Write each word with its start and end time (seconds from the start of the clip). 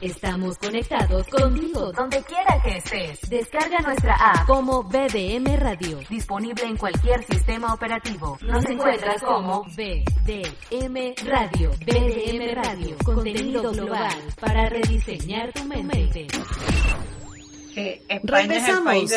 Estamos 0.00 0.56
conectados 0.56 1.26
contigo. 1.28 1.92
Donde 1.92 2.22
quiera 2.22 2.62
que 2.62 2.78
estés. 2.78 3.20
Descarga 3.28 3.80
nuestra 3.80 4.14
app 4.14 4.46
como 4.46 4.82
BDM 4.82 5.56
Radio, 5.56 5.98
disponible 6.08 6.64
en 6.64 6.76
cualquier 6.76 7.22
sistema 7.24 7.74
operativo. 7.74 8.38
Nos 8.40 8.64
encuentras 8.64 9.20
como 9.22 9.64
BDM 9.64 11.14
Radio, 11.26 11.70
BDM 11.84 12.54
Radio, 12.54 12.96
contenido 13.04 13.72
global 13.72 14.16
para 14.40 14.70
rediseñar 14.70 15.52
tu 15.52 15.64
mente 15.64 16.28
regresamos, 18.22 19.10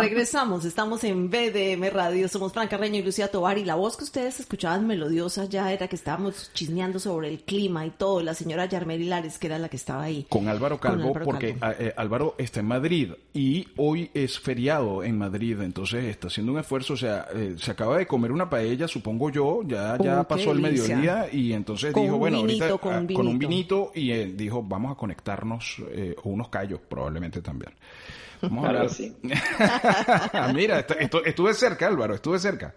regresamos, 0.00 0.64
estamos 0.64 1.04
en 1.04 1.30
BDM 1.30 1.90
Radio, 1.92 2.28
somos 2.28 2.52
Franca 2.52 2.76
Reño 2.76 3.00
y 3.00 3.02
Lucía 3.02 3.28
Tobar. 3.28 3.58
Y 3.58 3.64
la 3.64 3.74
voz 3.74 3.96
que 3.96 4.04
ustedes 4.04 4.40
escuchaban 4.40 4.86
melodiosa 4.86 5.44
ya 5.44 5.72
era 5.72 5.88
que 5.88 5.96
estábamos 5.96 6.50
chismeando 6.54 6.98
sobre 6.98 7.28
el 7.28 7.40
clima 7.40 7.84
y 7.86 7.90
todo, 7.90 8.22
la 8.22 8.34
señora 8.34 8.66
Yarmel 8.66 9.02
Hilares 9.02 9.38
que 9.38 9.46
era 9.48 9.58
la 9.58 9.68
que 9.68 9.76
estaba 9.76 10.04
ahí. 10.04 10.26
Con 10.28 10.48
Álvaro 10.48 10.78
Calvo, 10.78 11.12
porque 11.12 11.56
eh, 11.78 11.92
Álvaro 11.96 12.34
está 12.38 12.60
en 12.60 12.66
Madrid 12.66 13.12
y 13.34 13.66
hoy 13.76 14.10
es 14.14 14.38
feriado 14.38 15.02
en 15.02 15.18
Madrid, 15.18 15.60
entonces 15.60 16.04
está 16.04 16.28
haciendo 16.28 16.52
un 16.52 16.58
esfuerzo, 16.58 16.94
o 16.94 16.96
sea, 16.96 17.26
eh, 17.34 17.56
se 17.58 17.70
acaba 17.70 17.98
de 17.98 18.06
comer 18.06 18.32
una 18.32 18.48
paella, 18.48 18.88
supongo 18.88 19.30
yo, 19.30 19.62
ya, 19.66 19.96
ya 19.98 20.22
pasó 20.24 20.52
el 20.52 20.60
mediodía 20.60 21.28
y 21.32 21.52
entonces 21.52 21.94
dijo, 21.94 22.18
bueno, 22.18 22.38
ahorita 22.38 22.78
con, 22.78 22.94
un 22.94 23.06
con 23.14 23.26
un 23.26 23.38
vinito 23.38 23.92
y 23.94 24.12
eh, 24.12 24.32
dijo, 24.34 24.62
vamos 24.62 24.92
a 24.92 24.94
conectarnos, 24.94 25.76
o 26.22 26.28
unos 26.28 26.48
callos 26.48 26.80
probablemente 26.88 27.41
también. 27.42 27.72
Vamos 28.42 28.64
a 28.64 28.68
hablar. 28.68 28.90
Sí. 28.90 29.14
Mira, 30.54 30.86
estuve 31.24 31.54
cerca, 31.54 31.86
Álvaro, 31.86 32.14
estuve 32.14 32.38
cerca. 32.38 32.74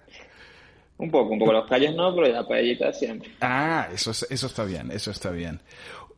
Un 0.97 1.11
poco, 1.11 1.33
un 1.33 1.39
poco 1.39 1.51
los 1.51 1.67
calles 1.67 1.93
no, 1.95 2.15
pero 2.15 2.27
la 2.27 2.47
paellita 2.47 2.93
siempre. 2.93 3.31
Ah, 3.41 3.89
eso, 3.93 4.11
eso 4.11 4.47
está 4.47 4.63
bien, 4.63 4.91
eso 4.91 5.11
está 5.11 5.29
bien. 5.29 5.59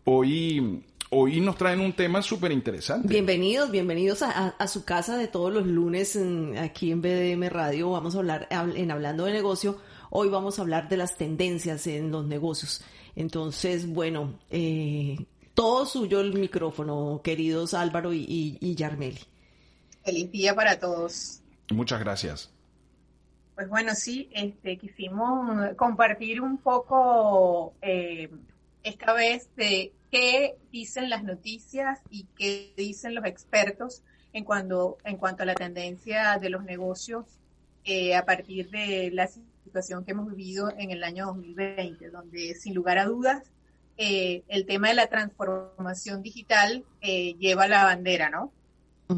Hoy, 0.03 0.83
hoy 1.09 1.41
nos 1.41 1.57
traen 1.57 1.79
un 1.79 1.93
tema 1.93 2.21
súper 2.21 2.51
interesante. 2.51 3.07
Bienvenidos, 3.07 3.71
bienvenidos 3.71 4.21
a, 4.21 4.67
su 4.67 4.85
casa 4.85 5.17
de 5.17 5.27
todos 5.27 5.51
los 5.51 5.65
lunes 5.65 6.17
aquí 6.59 6.91
en 6.91 7.01
BDM 7.01 7.49
Radio. 7.49 7.91
Vamos 7.91 8.15
a 8.15 8.19
hablar 8.19 8.47
en 8.51 8.91
Hablando 8.91 9.25
de 9.25 9.33
Negocio. 9.33 9.79
Hoy 10.09 10.29
vamos 10.29 10.59
a 10.59 10.61
hablar 10.61 10.87
de 10.89 10.97
las 10.97 11.17
tendencias 11.17 11.87
en 11.87 12.11
los 12.11 12.25
negocios. 12.25 12.83
Entonces, 13.15 13.87
bueno, 13.87 14.35
eh, 14.51 15.17
todo 15.57 15.87
suyo 15.87 16.21
el 16.21 16.35
micrófono, 16.35 17.19
queridos 17.23 17.73
Álvaro 17.73 18.13
y, 18.13 18.59
y, 18.61 18.75
Yarmeli. 18.75 19.21
Feliz 20.05 20.31
día 20.31 20.53
para 20.53 20.79
todos. 20.79 21.41
Muchas 21.71 21.99
gracias. 21.99 22.53
Pues 23.55 23.67
bueno, 23.67 23.95
sí, 23.95 24.29
este, 24.33 24.77
quisimos 24.77 25.75
compartir 25.75 26.41
un 26.41 26.59
poco 26.59 27.73
eh, 27.81 28.29
esta 28.83 29.13
vez 29.13 29.49
de 29.55 29.93
qué 30.11 30.57
dicen 30.71 31.09
las 31.09 31.23
noticias 31.23 32.01
y 32.11 32.27
qué 32.37 32.71
dicen 32.77 33.15
los 33.15 33.25
expertos 33.25 34.03
en, 34.33 34.43
cuando, 34.43 34.99
en 35.05 35.17
cuanto 35.17 35.41
a 35.41 35.47
la 35.47 35.55
tendencia 35.55 36.37
de 36.37 36.51
los 36.51 36.65
negocios 36.65 37.25
eh, 37.83 38.15
a 38.15 38.23
partir 38.25 38.69
de 38.69 39.09
la 39.11 39.27
situación 39.63 40.05
que 40.05 40.11
hemos 40.11 40.29
vivido 40.29 40.71
en 40.77 40.91
el 40.91 41.03
año 41.03 41.25
2020, 41.25 42.11
donde 42.11 42.53
sin 42.53 42.75
lugar 42.75 42.99
a 42.99 43.05
dudas 43.05 43.51
eh, 43.99 44.43
el 44.47 44.67
tema 44.67 44.89
de 44.89 44.93
la 44.93 45.07
transformación 45.07 46.21
digital 46.21 46.85
eh, 47.01 47.33
lleva 47.39 47.67
la 47.67 47.83
bandera, 47.83 48.29
¿no? 48.29 48.51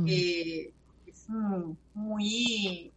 Eh, 0.07 0.71
es 1.05 1.27
muy, 1.27 2.91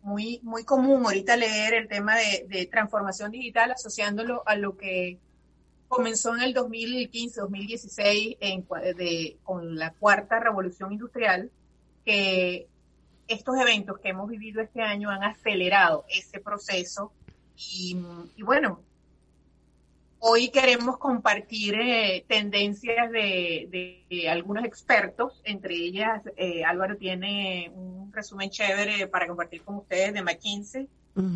muy, 0.00 0.40
muy 0.42 0.64
común 0.64 1.04
ahorita 1.04 1.36
leer 1.36 1.74
el 1.74 1.88
tema 1.88 2.14
de, 2.16 2.66
transformación 2.70 3.32
digital 3.32 3.72
asociándolo 3.72 4.44
a 4.46 4.56
lo 4.56 4.78
que 4.78 5.18
comenzó 5.88 6.34
en 6.34 6.42
el 6.42 6.54
2015, 6.54 7.40
2016 7.40 8.36
con 9.42 9.76
la 9.76 9.92
cuarta 9.92 10.40
revolución 10.40 10.92
industrial, 10.92 11.50
que 12.04 12.66
estos 13.28 13.56
eventos 13.58 13.98
que 13.98 14.08
hemos 14.08 14.30
vivido 14.30 14.62
este 14.62 14.80
año 14.80 15.10
han 15.10 15.22
acelerado 15.22 16.06
ese 16.08 16.40
proceso 16.40 17.12
y, 17.56 17.96
y 18.36 18.42
bueno, 18.42 18.80
Hoy 20.28 20.48
queremos 20.48 20.98
compartir 20.98 21.76
eh, 21.76 22.24
tendencias 22.26 23.12
de, 23.12 24.26
algunos 24.28 24.64
expertos, 24.64 25.40
entre 25.44 25.76
ellas 25.76 26.20
eh, 26.36 26.64
Álvaro 26.64 26.96
tiene 26.96 27.70
un 27.72 28.12
resumen 28.12 28.50
chévere 28.50 29.06
para 29.06 29.28
compartir 29.28 29.62
con 29.62 29.76
ustedes 29.76 30.12
de 30.12 30.22
McKinsey 30.22 30.88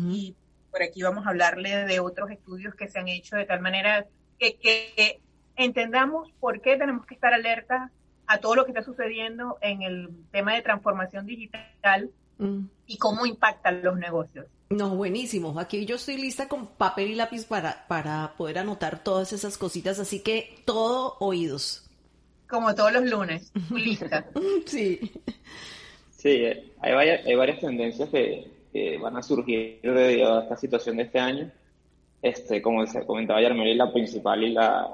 y 0.09 0.35
por 0.69 0.83
aquí 0.83 1.03
vamos 1.03 1.25
a 1.25 1.29
hablarle 1.29 1.85
de 1.85 2.01
otros 2.01 2.31
estudios 2.31 2.75
que 2.75 2.89
se 2.89 2.99
han 2.99 3.07
hecho 3.07 3.37
de 3.37 3.45
tal 3.45 3.61
manera 3.61 4.07
que, 4.37 5.21
entendamos 5.55 6.29
por 6.41 6.59
qué 6.59 6.75
tenemos 6.75 7.05
que 7.05 7.13
estar 7.13 7.33
alertas 7.33 7.91
a 8.27 8.39
todo 8.39 8.55
lo 8.55 8.65
que 8.65 8.71
está 8.71 8.83
sucediendo 8.83 9.57
en 9.61 9.83
el 9.83 10.09
tema 10.31 10.53
de 10.53 10.63
transformación 10.63 11.25
digital 11.25 12.11
mm. 12.39 12.65
y 12.87 12.97
cómo 12.97 13.25
impactan 13.25 13.83
los 13.83 13.97
negocios. 13.97 14.47
No, 14.71 14.95
buenísimo. 14.95 15.59
Aquí 15.59 15.85
yo 15.85 15.97
estoy 15.97 16.17
lista 16.17 16.47
con 16.47 16.67
papel 16.67 17.11
y 17.11 17.15
lápiz 17.15 17.45
para, 17.45 17.85
para 17.87 18.33
poder 18.37 18.59
anotar 18.59 19.03
todas 19.03 19.33
esas 19.33 19.57
cositas, 19.57 19.99
así 19.99 20.21
que 20.21 20.55
todo 20.65 21.17
oídos. 21.19 21.89
Como 22.47 22.73
todos 22.73 22.93
los 22.93 23.03
lunes, 23.03 23.51
lista. 23.69 24.25
sí. 24.65 25.11
Sí, 26.11 26.43
hay 26.79 26.93
varias, 26.93 27.25
hay 27.25 27.35
varias 27.35 27.59
tendencias 27.59 28.09
que, 28.09 28.47
van 29.01 29.17
a 29.17 29.23
surgir 29.23 29.79
debido 29.81 30.37
a 30.37 30.43
esta 30.43 30.55
situación 30.55 30.97
de 30.97 31.03
este 31.03 31.19
año. 31.19 31.51
Este, 32.21 32.61
como 32.61 32.85
comentaba 33.05 33.41
Yarmeli, 33.41 33.73
la 33.75 33.91
principal 33.91 34.43
y 34.43 34.51
la, 34.51 34.87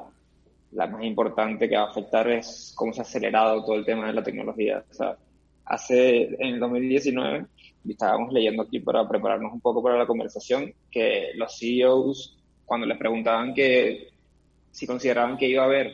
la 0.71 0.87
más 0.87 1.03
importante 1.03 1.69
que 1.69 1.75
va 1.75 1.83
a 1.83 1.91
afectar 1.91 2.29
es 2.29 2.73
cómo 2.75 2.93
se 2.93 3.01
ha 3.01 3.03
acelerado 3.03 3.63
todo 3.63 3.75
el 3.75 3.85
tema 3.85 4.07
de 4.07 4.13
la 4.13 4.23
tecnología. 4.23 4.83
O 4.89 4.93
sea, 4.93 5.17
hace, 5.67 6.23
en 6.23 6.55
el 6.55 6.59
2019, 6.59 7.45
estábamos 7.87 8.33
leyendo 8.33 8.63
aquí 8.63 8.79
para 8.79 9.07
prepararnos 9.07 9.53
un 9.53 9.61
poco 9.61 9.81
para 9.81 9.97
la 9.97 10.05
conversación, 10.05 10.73
que 10.91 11.31
los 11.35 11.57
CEOs, 11.57 12.37
cuando 12.65 12.85
les 12.85 12.97
preguntaban 12.97 13.53
que 13.53 14.09
si 14.71 14.85
consideraban 14.85 15.37
que 15.37 15.47
iba 15.47 15.63
a 15.63 15.65
haber 15.65 15.93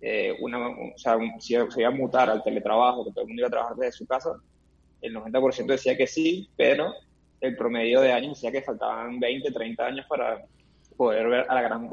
eh, 0.00 0.36
una, 0.40 0.68
o 0.68 0.92
sea, 0.96 1.16
si 1.38 1.54
se 1.54 1.80
iba 1.80 1.88
a 1.88 1.92
mutar 1.92 2.28
al 2.28 2.42
teletrabajo, 2.42 3.04
que 3.04 3.12
todo 3.12 3.22
el 3.22 3.28
mundo 3.28 3.40
iba 3.40 3.48
a 3.48 3.52
trabajar 3.52 3.76
desde 3.76 3.92
su 3.92 4.06
casa, 4.06 4.30
el 5.00 5.14
90% 5.14 5.66
decía 5.66 5.96
que 5.96 6.06
sí, 6.06 6.48
pero 6.56 6.92
el 7.40 7.56
promedio 7.56 8.00
de 8.00 8.12
años 8.12 8.34
decía 8.34 8.52
que 8.52 8.62
faltaban 8.62 9.18
20, 9.18 9.50
30 9.50 9.84
años 9.84 10.06
para 10.08 10.44
poder 10.96 11.28
ver 11.28 11.46
a 11.48 11.54
la 11.54 11.62
gran, 11.62 11.88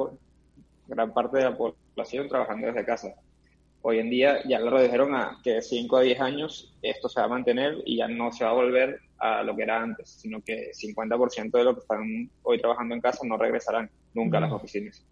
gran 0.88 1.14
parte 1.14 1.38
de 1.38 1.44
la 1.46 1.58
población 1.58 2.28
trabajando 2.28 2.68
desde 2.68 2.86
casa. 2.86 3.14
Hoy 3.82 4.00
en 4.00 4.10
día 4.10 4.40
ya 4.48 4.60
lo 4.60 4.72
redujeron 4.72 5.16
a 5.16 5.38
que 5.44 5.54
de 5.54 5.62
5 5.62 5.98
a 5.98 6.02
10 6.02 6.20
años 6.20 6.74
esto 6.82 7.08
se 7.08 7.20
va 7.22 7.28
a 7.28 7.30
mantener 7.30 7.78
y 7.86 7.98
ya 7.98 8.08
no 8.08 8.32
se 8.32 8.44
va 8.44 8.52
a 8.52 8.54
volver 8.54 9.00
a 9.18 9.44
lo 9.44 9.56
que 9.56 9.64
era 9.64 9.82
antes, 9.82 10.10
sino 10.10 10.42
que 10.42 10.72
50% 10.72 11.52
de 11.52 11.64
los 11.64 11.76
que 11.76 11.82
están 11.82 12.30
hoy 12.44 12.60
trabajando 12.60 12.96
en 12.96 13.02
casa 13.02 13.26
no 13.26 13.38
regresarán 13.38 13.90
nunca 14.14 14.38
a 14.38 14.42
las 14.42 14.52
oficinas. 14.52 15.06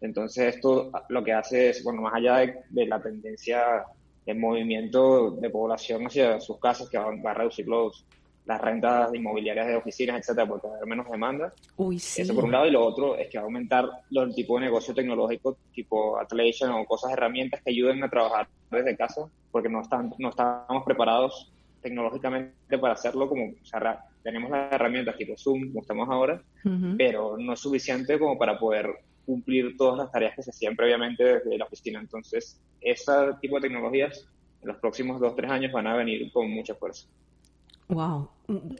Entonces 0.00 0.56
esto 0.56 0.90
lo 1.08 1.24
que 1.24 1.32
hace 1.32 1.70
es, 1.70 1.82
bueno, 1.82 2.02
más 2.02 2.14
allá 2.14 2.38
de, 2.70 2.86
la 2.86 3.00
tendencia 3.00 3.84
de 4.24 4.34
movimiento 4.34 5.30
de 5.32 5.50
población 5.50 6.06
hacia 6.06 6.40
sus 6.40 6.58
casas, 6.58 6.88
que 6.88 6.98
va, 6.98 7.30
a 7.30 7.34
reducir 7.34 7.66
los, 7.66 8.06
las 8.46 8.60
rentas 8.60 9.12
inmobiliarias 9.12 9.66
de 9.66 9.76
oficinas, 9.76 10.20
etcétera, 10.20 10.46
porque 10.46 10.68
va 10.68 10.74
a 10.74 10.76
haber 10.76 10.88
menos 10.88 11.10
demanda. 11.10 11.52
Uy, 11.76 11.98
sí. 11.98 12.22
Eso 12.22 12.34
por 12.34 12.44
un 12.44 12.52
lado, 12.52 12.66
y 12.66 12.70
lo 12.70 12.84
otro 12.84 13.16
es 13.16 13.28
que 13.28 13.38
va 13.38 13.42
a 13.42 13.46
aumentar 13.46 13.88
el 14.10 14.34
tipo 14.34 14.54
de 14.58 14.66
negocio 14.66 14.94
tecnológico, 14.94 15.58
tipo 15.74 16.18
Atlassian 16.18 16.70
o 16.70 16.84
cosas, 16.84 17.12
herramientas 17.12 17.60
que 17.62 17.70
ayuden 17.70 18.02
a 18.04 18.08
trabajar 18.08 18.48
desde 18.70 18.96
casa, 18.96 19.28
porque 19.50 19.68
no, 19.68 19.82
están, 19.82 20.12
no 20.18 20.30
estamos 20.30 20.84
preparados 20.84 21.52
tecnológicamente 21.82 22.78
para 22.78 22.94
hacerlo, 22.94 23.28
como 23.28 23.46
o 23.46 23.64
sea, 23.64 24.04
tenemos 24.22 24.50
las 24.50 24.72
herramientas 24.72 25.16
tipo 25.16 25.34
Zoom, 25.36 25.68
como 25.68 25.80
estamos 25.82 26.08
ahora, 26.08 26.42
pero 26.96 27.36
no 27.38 27.52
es 27.52 27.60
suficiente 27.60 28.18
como 28.18 28.36
para 28.36 28.58
poder 28.58 28.88
cumplir 29.24 29.76
todas 29.76 29.98
las 29.98 30.10
tareas 30.10 30.34
que 30.36 30.42
se 30.42 30.50
hacían 30.50 30.76
previamente 30.76 31.22
desde 31.22 31.58
la 31.58 31.64
oficina. 31.64 32.00
Entonces, 32.00 32.60
ese 32.80 33.12
tipo 33.40 33.56
de 33.56 33.62
tecnologías 33.62 34.28
en 34.62 34.68
los 34.68 34.78
próximos 34.78 35.20
dos, 35.20 35.34
tres 35.36 35.50
años 35.50 35.72
van 35.72 35.86
a 35.86 35.96
venir 35.96 36.30
con 36.32 36.50
mucha 36.50 36.74
fuerza. 36.74 37.06
Wow, 37.88 38.30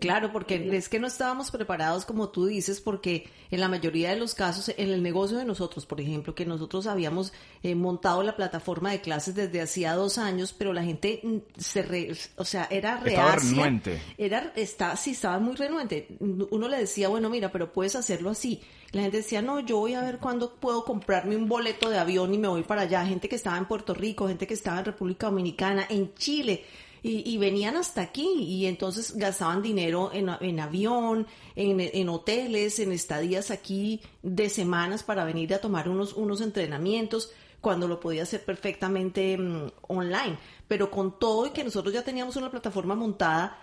claro, 0.01 0.33
porque 0.33 0.77
es 0.77 0.89
que 0.89 0.99
no 0.99 1.07
estábamos 1.07 1.53
preparados 1.53 2.05
como 2.05 2.29
tú 2.31 2.47
dices, 2.47 2.81
porque 2.81 3.29
en 3.53 3.61
la 3.61 3.69
mayoría 3.69 4.11
de 4.11 4.17
los 4.17 4.35
casos, 4.35 4.73
en 4.77 4.91
el 4.91 5.01
negocio 5.01 5.39
de 5.39 5.45
nosotros, 5.45 5.87
por 5.87 6.01
ejemplo, 6.01 6.35
que 6.35 6.45
nosotros 6.45 6.89
habíamos 6.89 7.33
eh, 7.63 7.77
montado 7.77 8.25
la 8.25 8.35
plataforma 8.35 8.91
de 8.91 9.01
clases 9.01 9.37
desde 9.37 9.61
hacía 9.61 9.95
dos 9.95 10.19
años, 10.19 10.53
pero 10.53 10.73
la 10.73 10.83
gente 10.83 11.21
mm, 11.23 11.37
se, 11.57 12.17
o 12.37 12.45
sea, 12.45 12.67
era 12.71 12.97
reacia. 12.97 13.23
Estaba 13.23 13.37
renuente. 13.37 14.03
Era, 14.19 14.53
está, 14.57 14.97
sí, 14.97 15.13
estaba 15.13 15.39
muy 15.39 15.55
renuente. 15.55 16.09
Uno 16.19 16.69
le 16.69 16.79
decía, 16.79 17.09
bueno, 17.09 17.31
mira, 17.31 17.53
pero 17.53 17.73
puedes 17.73 17.95
hacerlo 17.95 18.31
así. 18.31 18.61
La 18.91 19.03
gente 19.03 19.19
decía, 19.19 19.41
no, 19.41 19.61
yo 19.61 19.79
voy 19.79 19.95
a 19.95 20.01
ver 20.01 20.19
cuándo 20.19 20.55
puedo 20.55 20.85
comprarme 20.85 21.37
un 21.37 21.49
boleto 21.49 21.91
de 21.91 21.99
avión 21.99 22.35
y 22.35 22.39
me 22.39 22.49
voy 22.49 22.65
para 22.65 22.83
allá. 22.83 23.07
Gente 23.07 23.29
que 23.29 23.37
estaba 23.37 23.59
en 23.59 23.67
Puerto 23.67 23.95
Rico, 23.95 24.27
gente 24.27 24.49
que 24.49 24.55
estaba 24.55 24.81
en 24.81 24.85
República 24.85 25.27
Dominicana, 25.27 25.87
en 25.89 26.13
Chile 26.15 26.65
y, 27.09 27.39
venían 27.39 27.77
hasta 27.77 28.03
aquí 28.03 28.29
y 28.39 28.67
entonces 28.67 29.17
gastaban 29.17 29.63
dinero 29.63 30.11
en, 30.13 30.29
en 30.41 30.61
avión, 30.61 31.27
en, 31.55 31.81
en, 31.81 32.09
hoteles, 32.09 32.81
en 32.81 32.91
estadías 32.91 33.51
aquí 33.51 34.01
de 34.23 34.49
semanas 34.49 35.03
para 35.05 35.25
venir 35.25 35.55
a 35.55 35.61
tomar 35.61 35.89
unos, 35.89 36.15
unos 36.15 36.41
entrenamientos. 36.41 37.33
cuando 37.61 37.89
lo 37.89 38.01
podía 38.01 38.23
hacer 38.23 38.45
perfectamente 38.45 39.39
mm, 39.39 39.71
online. 39.89 40.39
Pero 40.69 40.91
con 40.91 41.19
todo 41.19 41.47
y 41.47 41.51
que 41.51 41.65
nosotros 41.65 41.95
ya 41.95 42.03
teníamos 42.03 42.37
una 42.37 42.51
plataforma 42.51 42.95
montada, 42.95 43.59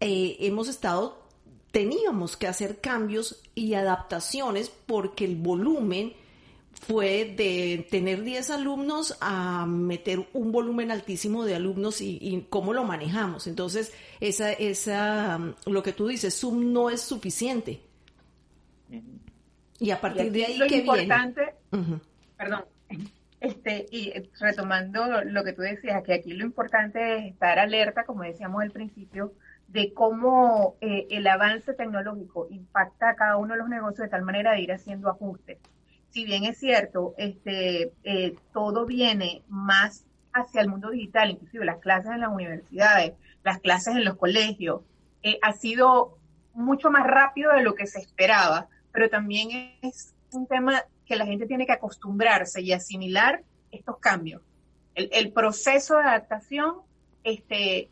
eh, 0.00 0.36
hemos 0.40 0.68
estado, 0.68 1.22
teníamos 1.70 2.36
que 2.36 2.48
hacer 2.48 2.80
cambios 2.80 3.42
y 3.54 3.74
adaptaciones 3.74 4.70
porque 4.70 5.24
el 5.24 5.36
volumen 5.36 6.14
fue 6.80 7.34
de 7.36 7.86
tener 7.90 8.22
10 8.22 8.50
alumnos 8.50 9.16
a 9.20 9.66
meter 9.66 10.26
un 10.32 10.52
volumen 10.52 10.90
altísimo 10.90 11.44
de 11.44 11.54
alumnos 11.54 12.00
y, 12.00 12.46
cómo 12.48 12.72
lo 12.72 12.84
manejamos. 12.84 13.46
Entonces, 13.46 13.92
esa, 14.20 14.52
esa, 14.52 15.38
mm, 15.38 15.54
lo 15.66 15.82
que 15.82 15.92
tú 15.92 16.06
dices, 16.06 16.38
Zoom 16.38 16.72
no 16.72 16.90
es 16.90 17.00
suficiente. 17.00 17.80
Y 19.78 19.90
a 19.90 20.00
partir 20.00 20.30
de 20.32 20.44
ahí, 20.44 20.56
lo 20.56 20.66
importante, 20.66 21.54
perdón, 22.36 22.64
este, 23.40 23.86
y 23.90 24.12
retomando 24.40 25.22
lo 25.24 25.44
que 25.44 25.52
tú 25.52 25.62
decías, 25.62 26.02
que 26.02 26.14
aquí 26.14 26.32
lo 26.32 26.44
importante 26.44 27.18
es 27.18 27.32
estar 27.32 27.58
alerta, 27.58 28.04
como 28.04 28.22
decíamos 28.22 28.62
al 28.62 28.70
principio, 28.70 29.32
de 29.68 29.92
cómo 29.92 30.76
eh, 30.80 31.06
el 31.10 31.26
avance 31.26 31.74
tecnológico 31.74 32.46
impacta 32.50 33.10
a 33.10 33.16
cada 33.16 33.36
uno 33.36 33.54
de 33.54 33.58
los 33.58 33.68
negocios 33.68 34.06
de 34.06 34.08
tal 34.08 34.22
manera 34.22 34.52
de 34.52 34.60
ir 34.60 34.72
haciendo 34.72 35.10
ajustes. 35.10 35.58
Si 36.16 36.24
bien 36.24 36.44
es 36.44 36.56
cierto, 36.56 37.14
este, 37.18 37.92
eh, 38.02 38.36
todo 38.54 38.86
viene 38.86 39.42
más 39.48 40.06
hacia 40.32 40.62
el 40.62 40.68
mundo 40.70 40.88
digital, 40.88 41.32
inclusive 41.32 41.66
las 41.66 41.76
clases 41.76 42.12
en 42.12 42.22
las 42.22 42.32
universidades, 42.32 43.12
las 43.44 43.60
clases 43.60 43.96
en 43.96 44.04
los 44.06 44.16
colegios, 44.16 44.80
eh, 45.22 45.38
ha 45.42 45.52
sido 45.52 46.16
mucho 46.54 46.90
más 46.90 47.06
rápido 47.06 47.52
de 47.52 47.62
lo 47.62 47.74
que 47.74 47.86
se 47.86 47.98
esperaba, 47.98 48.66
pero 48.92 49.10
también 49.10 49.76
es 49.82 50.14
un 50.32 50.46
tema 50.46 50.84
que 51.04 51.16
la 51.16 51.26
gente 51.26 51.44
tiene 51.44 51.66
que 51.66 51.72
acostumbrarse 51.72 52.62
y 52.62 52.72
asimilar 52.72 53.42
estos 53.70 53.98
cambios. 53.98 54.40
El, 54.94 55.32
proceso 55.32 55.98
de 55.98 56.04
adaptación 56.04 56.76
este, 57.24 57.90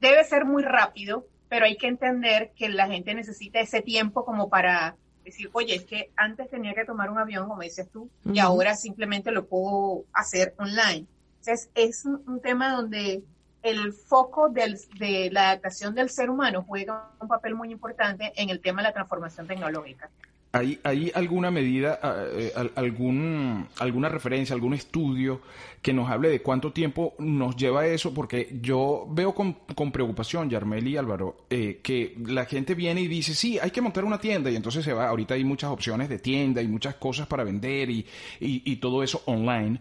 debe 0.00 0.24
ser 0.24 0.46
muy 0.46 0.62
rápido, 0.62 1.26
pero 1.50 1.66
hay 1.66 1.76
que 1.76 1.88
entender 1.88 2.52
que 2.56 2.70
la 2.70 2.86
gente 2.86 3.14
necesita 3.14 3.60
ese 3.60 3.82
tiempo 3.82 4.24
como 4.24 4.48
para 4.48 4.96
decir, 5.24 5.50
oye, 5.52 5.74
es 5.74 5.84
que 5.84 6.10
antes 6.16 6.50
tenía 6.50 6.74
que 6.74 6.84
tomar 6.84 7.10
un 7.10 7.18
avión, 7.18 7.48
como 7.48 7.62
dices 7.62 7.88
tú, 7.90 8.08
y 8.24 8.38
ahora 8.38 8.76
simplemente 8.76 9.30
lo 9.30 9.46
puedo 9.46 10.04
hacer 10.12 10.54
online. 10.58 11.06
Entonces, 11.40 11.70
es 11.74 12.04
un, 12.04 12.40
tema 12.40 12.74
donde 12.74 13.22
el 13.62 13.92
foco 13.92 14.48
de 14.48 15.30
la 15.32 15.50
adaptación 15.50 15.94
del 15.94 16.10
ser 16.10 16.30
humano 16.30 16.64
juega 16.66 17.10
un 17.20 17.28
papel 17.28 17.54
muy 17.54 17.70
importante 17.70 18.32
en 18.36 18.50
el 18.50 18.60
tema 18.60 18.82
de 18.82 18.88
la 18.88 18.94
transformación 18.94 19.46
tecnológica. 19.46 20.10
¿Hay, 20.54 20.78
¿Hay, 20.84 21.10
alguna 21.14 21.50
medida, 21.50 21.98
ah, 22.02 22.24
eh, 22.30 22.52
algún, 22.74 23.66
alguna 23.78 24.10
referencia, 24.10 24.54
algún 24.54 24.74
estudio 24.74 25.40
que 25.80 25.94
nos 25.94 26.10
hable 26.10 26.28
de 26.28 26.42
cuánto 26.42 26.72
tiempo 26.72 27.14
nos 27.18 27.56
lleva 27.56 27.86
eso? 27.86 28.12
Porque 28.12 28.58
yo 28.60 29.06
veo 29.10 29.34
con, 29.34 29.54
preocupación, 29.90 30.50
Yarmel 30.50 30.86
y 30.86 30.98
Álvaro, 30.98 31.46
eh, 31.48 31.80
que 31.82 32.16
la 32.26 32.44
gente 32.44 32.74
viene 32.74 33.00
y 33.00 33.08
dice, 33.08 33.34
sí, 33.34 33.58
hay 33.58 33.70
que 33.70 33.80
montar 33.80 34.04
una 34.04 34.20
tienda 34.20 34.50
y 34.50 34.56
entonces 34.56 34.84
se 34.84 34.92
va, 34.92 35.08
ahorita 35.08 35.32
hay 35.34 35.44
muchas 35.44 35.70
opciones 35.70 36.10
de 36.10 36.18
tienda 36.18 36.60
y 36.60 36.68
muchas 36.68 36.96
cosas 36.96 37.26
para 37.26 37.44
vender 37.44 37.88
y, 37.88 38.06
y, 38.38 38.70
y 38.70 38.76
todo 38.76 39.02
eso 39.02 39.22
online. 39.24 39.80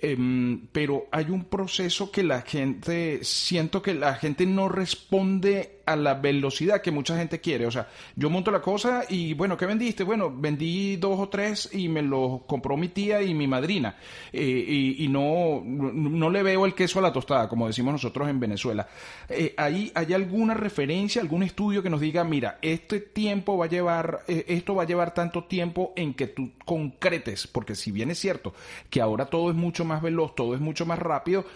Em, 0.00 0.68
pero 0.70 1.08
hay 1.10 1.26
un 1.30 1.44
proceso 1.44 2.12
que 2.12 2.22
la 2.22 2.42
gente, 2.42 3.24
siento 3.24 3.82
que 3.82 3.94
la 3.94 4.14
gente 4.14 4.46
no 4.46 4.68
responde 4.68 5.77
a 5.88 5.96
la 5.96 6.14
velocidad 6.14 6.82
que 6.82 6.90
mucha 6.90 7.16
gente 7.16 7.40
quiere. 7.40 7.66
O 7.66 7.70
sea, 7.70 7.88
yo 8.14 8.28
monto 8.28 8.50
la 8.50 8.60
cosa 8.60 9.04
y 9.08 9.32
bueno, 9.32 9.56
¿qué 9.56 9.64
vendiste? 9.64 10.04
Bueno, 10.04 10.30
vendí 10.30 10.96
dos 10.96 11.18
o 11.18 11.30
tres 11.30 11.70
y 11.72 11.88
me 11.88 12.02
los 12.02 12.42
compró 12.42 12.76
mi 12.76 12.88
tía 12.88 13.22
y 13.22 13.32
mi 13.32 13.46
madrina. 13.46 13.96
Eh, 14.30 14.94
y, 14.98 15.08
no, 15.08 15.62
no 15.64 16.28
le 16.28 16.42
veo 16.42 16.66
el 16.66 16.74
queso 16.74 16.98
a 16.98 17.02
la 17.02 17.12
tostada, 17.12 17.48
como 17.48 17.66
decimos 17.66 17.92
nosotros 17.92 18.28
en 18.28 18.38
Venezuela. 18.38 18.86
Eh, 19.30 19.54
¿hay, 19.56 19.90
¿Hay 19.94 20.12
alguna 20.12 20.52
referencia, 20.52 21.22
algún 21.22 21.42
estudio 21.42 21.82
que 21.82 21.88
nos 21.88 22.00
diga, 22.00 22.22
mira, 22.22 22.58
este 22.60 23.00
tiempo 23.00 23.56
va 23.56 23.64
a 23.64 23.68
llevar, 23.68 24.20
eh, 24.28 24.44
esto 24.48 24.74
va 24.74 24.82
a 24.82 24.86
llevar 24.86 25.14
tanto 25.14 25.44
tiempo 25.44 25.94
en 25.96 26.12
que 26.12 26.26
tú 26.26 26.50
concretes? 26.66 27.46
Porque 27.46 27.74
si 27.74 27.92
bien 27.92 28.10
es 28.10 28.18
cierto 28.18 28.52
que 28.90 29.00
ahora 29.00 29.24
todo 29.24 29.48
es 29.48 29.56
mucho 29.56 29.86
más 29.86 30.02
veloz, 30.02 30.34
todo 30.34 30.54
es 30.54 30.60
mucho 30.60 30.84
más 30.84 30.98
rápido, 30.98 31.46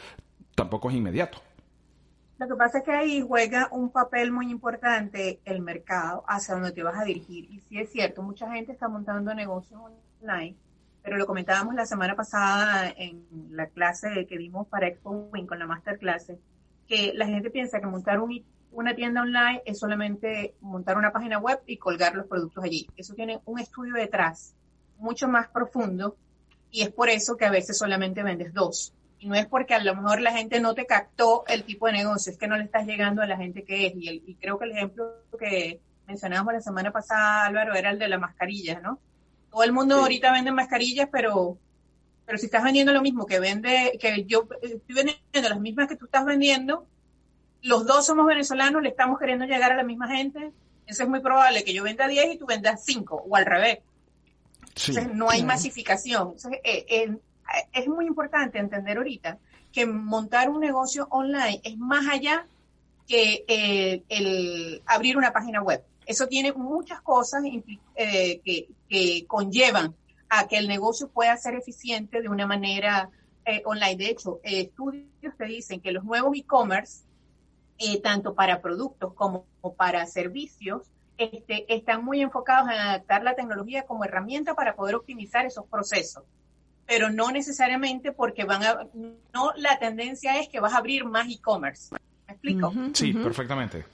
tampoco 0.55 0.89
es 0.89 0.97
inmediato. 0.97 1.43
Lo 2.43 2.49
que 2.49 2.57
pasa 2.57 2.79
es 2.79 2.85
que 2.85 2.91
ahí 2.91 3.21
juega 3.21 3.69
un 3.71 3.91
papel 3.91 4.33
muy 4.33 4.51
importante 4.51 5.39
el 5.45 5.63
mercado 5.63 6.25
hacia 6.27 6.55
donde 6.55 6.73
te 6.73 6.83
vas 6.83 6.99
a 6.99 7.05
dirigir. 7.05 7.45
Y 7.45 7.61
sí 7.61 7.79
es 7.79 7.93
cierto, 7.93 8.21
mucha 8.21 8.51
gente 8.51 8.73
está 8.73 8.89
montando 8.89 9.33
negocios 9.33 9.81
online, 10.21 10.57
pero 11.05 11.19
lo 11.19 11.25
comentábamos 11.25 11.77
la 11.77 11.87
semana 11.87 12.17
pasada 12.17 12.93
en 12.97 13.25
la 13.51 13.69
clase 13.69 14.27
que 14.27 14.37
dimos 14.39 14.67
para 14.67 14.89
Expo 14.89 15.29
Win 15.33 15.47
con 15.47 15.61
la 15.61 15.69
masterclass, 15.69 16.33
que 16.89 17.13
la 17.15 17.27
gente 17.27 17.49
piensa 17.51 17.79
que 17.79 17.87
montar 17.87 18.21
una 18.73 18.97
tienda 18.97 19.23
online 19.23 19.63
es 19.65 19.79
solamente 19.79 20.57
montar 20.63 20.99
una 20.99 21.13
página 21.13 21.39
web 21.39 21.61
y 21.65 21.77
colgar 21.77 22.17
los 22.17 22.27
productos 22.27 22.65
allí. 22.65 22.89
Eso 22.97 23.15
tiene 23.15 23.41
un 23.45 23.61
estudio 23.61 23.95
detrás 23.95 24.57
mucho 24.99 25.29
más 25.29 25.47
profundo 25.47 26.17
y 26.73 26.83
es 26.83 26.91
por 26.91 27.09
eso 27.09 27.37
que 27.37 27.45
a 27.45 27.53
veces 27.53 27.79
solamente 27.79 28.25
vendes 28.25 28.53
dos 28.53 28.93
y 29.23 29.29
no 29.29 29.37
es 29.37 29.47
porque 29.47 29.75
a 29.75 29.79
lo 29.79 29.95
mejor 29.95 30.21
la 30.21 30.33
gente 30.33 30.59
no 30.59 30.75
te 30.75 30.85
captó 30.85 31.45
el 31.47 31.63
tipo 31.63 31.87
de 31.87 31.93
negocio, 31.93 32.33
es 32.33 32.39
que 32.39 32.49
no 32.49 32.57
le 32.57 32.65
estás 32.65 32.85
llegando 32.87 33.23
a 33.23 33.27
la 33.27 33.37
gente 33.37 33.63
que 33.63 33.87
es. 33.87 33.93
Y, 33.95 34.37
creo 34.41 34.59
que 34.59 34.65
el 34.65 34.73
ejemplo 34.73 35.15
que 35.39 35.81
mencionábamos 36.09 36.55
la 36.55 36.61
semana 36.61 36.91
pasada, 36.91 37.47
Álvaro, 37.47 37.73
era 37.77 37.91
el 37.91 38.01
de 38.01 38.09
las 38.09 38.19
mascarillas, 38.19 38.83
¿no? 38.83 38.99
Todo 39.53 39.63
el 39.63 39.71
mundo 39.71 39.95
ahorita 39.95 40.33
vende 40.33 40.51
mascarillas, 40.51 41.09
pero, 41.13 41.57
pero 42.27 42.37
si 42.37 42.47
estás 42.47 42.65
vendiendo 42.65 42.93
lo 42.93 43.01
mismo 43.01 43.25
que 43.25 43.39
vende, 43.39 43.97
que 44.01 44.25
yo 44.25 44.49
estoy 44.61 44.81
vendiendo 44.93 45.49
las 45.49 45.61
mismas 45.61 45.87
que 45.87 45.95
tú 45.95 46.07
estás 46.07 46.25
vendiendo, 46.25 46.85
los 47.63 47.87
dos 47.87 48.05
somos 48.05 48.27
venezolanos, 48.27 48.83
le 48.83 48.89
estamos 48.89 49.21
queriendo 49.21 49.45
llegar 49.45 49.71
a 49.71 49.77
la 49.77 49.85
misma 49.85 50.09
gente, 50.09 50.51
eso 50.85 51.05
es 51.05 51.09
muy 51.09 51.21
probable 51.21 51.63
que 51.63 51.73
yo 51.73 51.85
venda 51.85 52.09
10 52.09 52.35
y 52.35 52.39
tú 52.39 52.47
vendas 52.47 52.85
5, 52.85 53.25
o 53.29 53.37
al 53.37 53.47
revés. 53.47 53.79
Entonces, 54.89 55.15
no 55.15 55.31
hay 55.31 55.45
masificación. 55.45 56.33
Entonces, 56.35 56.61
eh, 56.65 57.17
es 57.73 57.89
muy 57.89 58.07
importante 58.07 58.59
entender 58.59 58.97
ahorita 58.97 59.39
que 59.73 59.87
montar 59.87 60.51
un 60.51 60.61
negocio 60.61 61.07
online 61.11 61.61
es 61.65 61.77
más 61.79 62.07
allá 62.09 62.47
que 63.07 63.45
eh, 63.49 64.03
el 64.09 64.83
abrir 64.87 65.17
una 65.17 65.33
página 65.33 65.63
web. 65.63 65.83
Eso 66.07 66.27
tiene 66.29 66.53
muchas 66.53 67.01
cosas 67.01 67.43
eh, 67.95 68.41
que, 68.45 69.27
conllevan 69.27 69.95
a 70.29 70.47
que 70.47 70.59
el 70.59 70.69
negocio 70.69 71.09
pueda 71.09 71.37
ser 71.37 71.55
eficiente 71.55 72.21
de 72.21 72.29
una 72.29 72.47
manera 72.47 73.11
eh, 73.45 73.63
online. 73.65 73.97
De 73.97 74.11
hecho, 74.11 74.41
estudios 74.43 75.37
te 75.37 75.45
dicen 75.47 75.81
que 75.81 75.93
los 75.93 76.05
nuevos 76.05 76.37
e-commerce, 76.37 77.05
tanto 78.03 78.35
para 78.35 78.61
productos 78.61 79.15
como 79.15 79.47
para 79.77 80.07
servicios, 80.07 80.83
este, 81.19 81.73
están 81.75 82.05
muy 82.05 82.21
enfocados 82.21 82.71
en 82.71 82.79
adaptar 82.79 83.23
la 83.23 83.35
tecnología 83.35 83.85
como 83.85 84.05
herramienta 84.05 84.55
para 84.55 84.75
poder 84.75 84.95
optimizar 84.95 85.47
esos 85.47 85.67
procesos 85.67 86.25
pero 86.87 87.11
no 87.11 87.31
necesariamente 87.31 88.13
porque 88.13 88.45
van 88.45 88.63
a, 88.65 88.87
no 89.33 89.53
la 89.57 89.79
tendencia 89.79 90.39
es 90.39 90.49
que 90.49 90.61
vas 90.61 90.75
a 90.75 90.79
abrir 90.79 91.05
más 91.05 91.29
e-commerce. 91.29 91.95
¿Me 92.27 92.35
explico? 92.35 92.73
Sí, 92.93 93.13
perfectamente. 93.13 93.85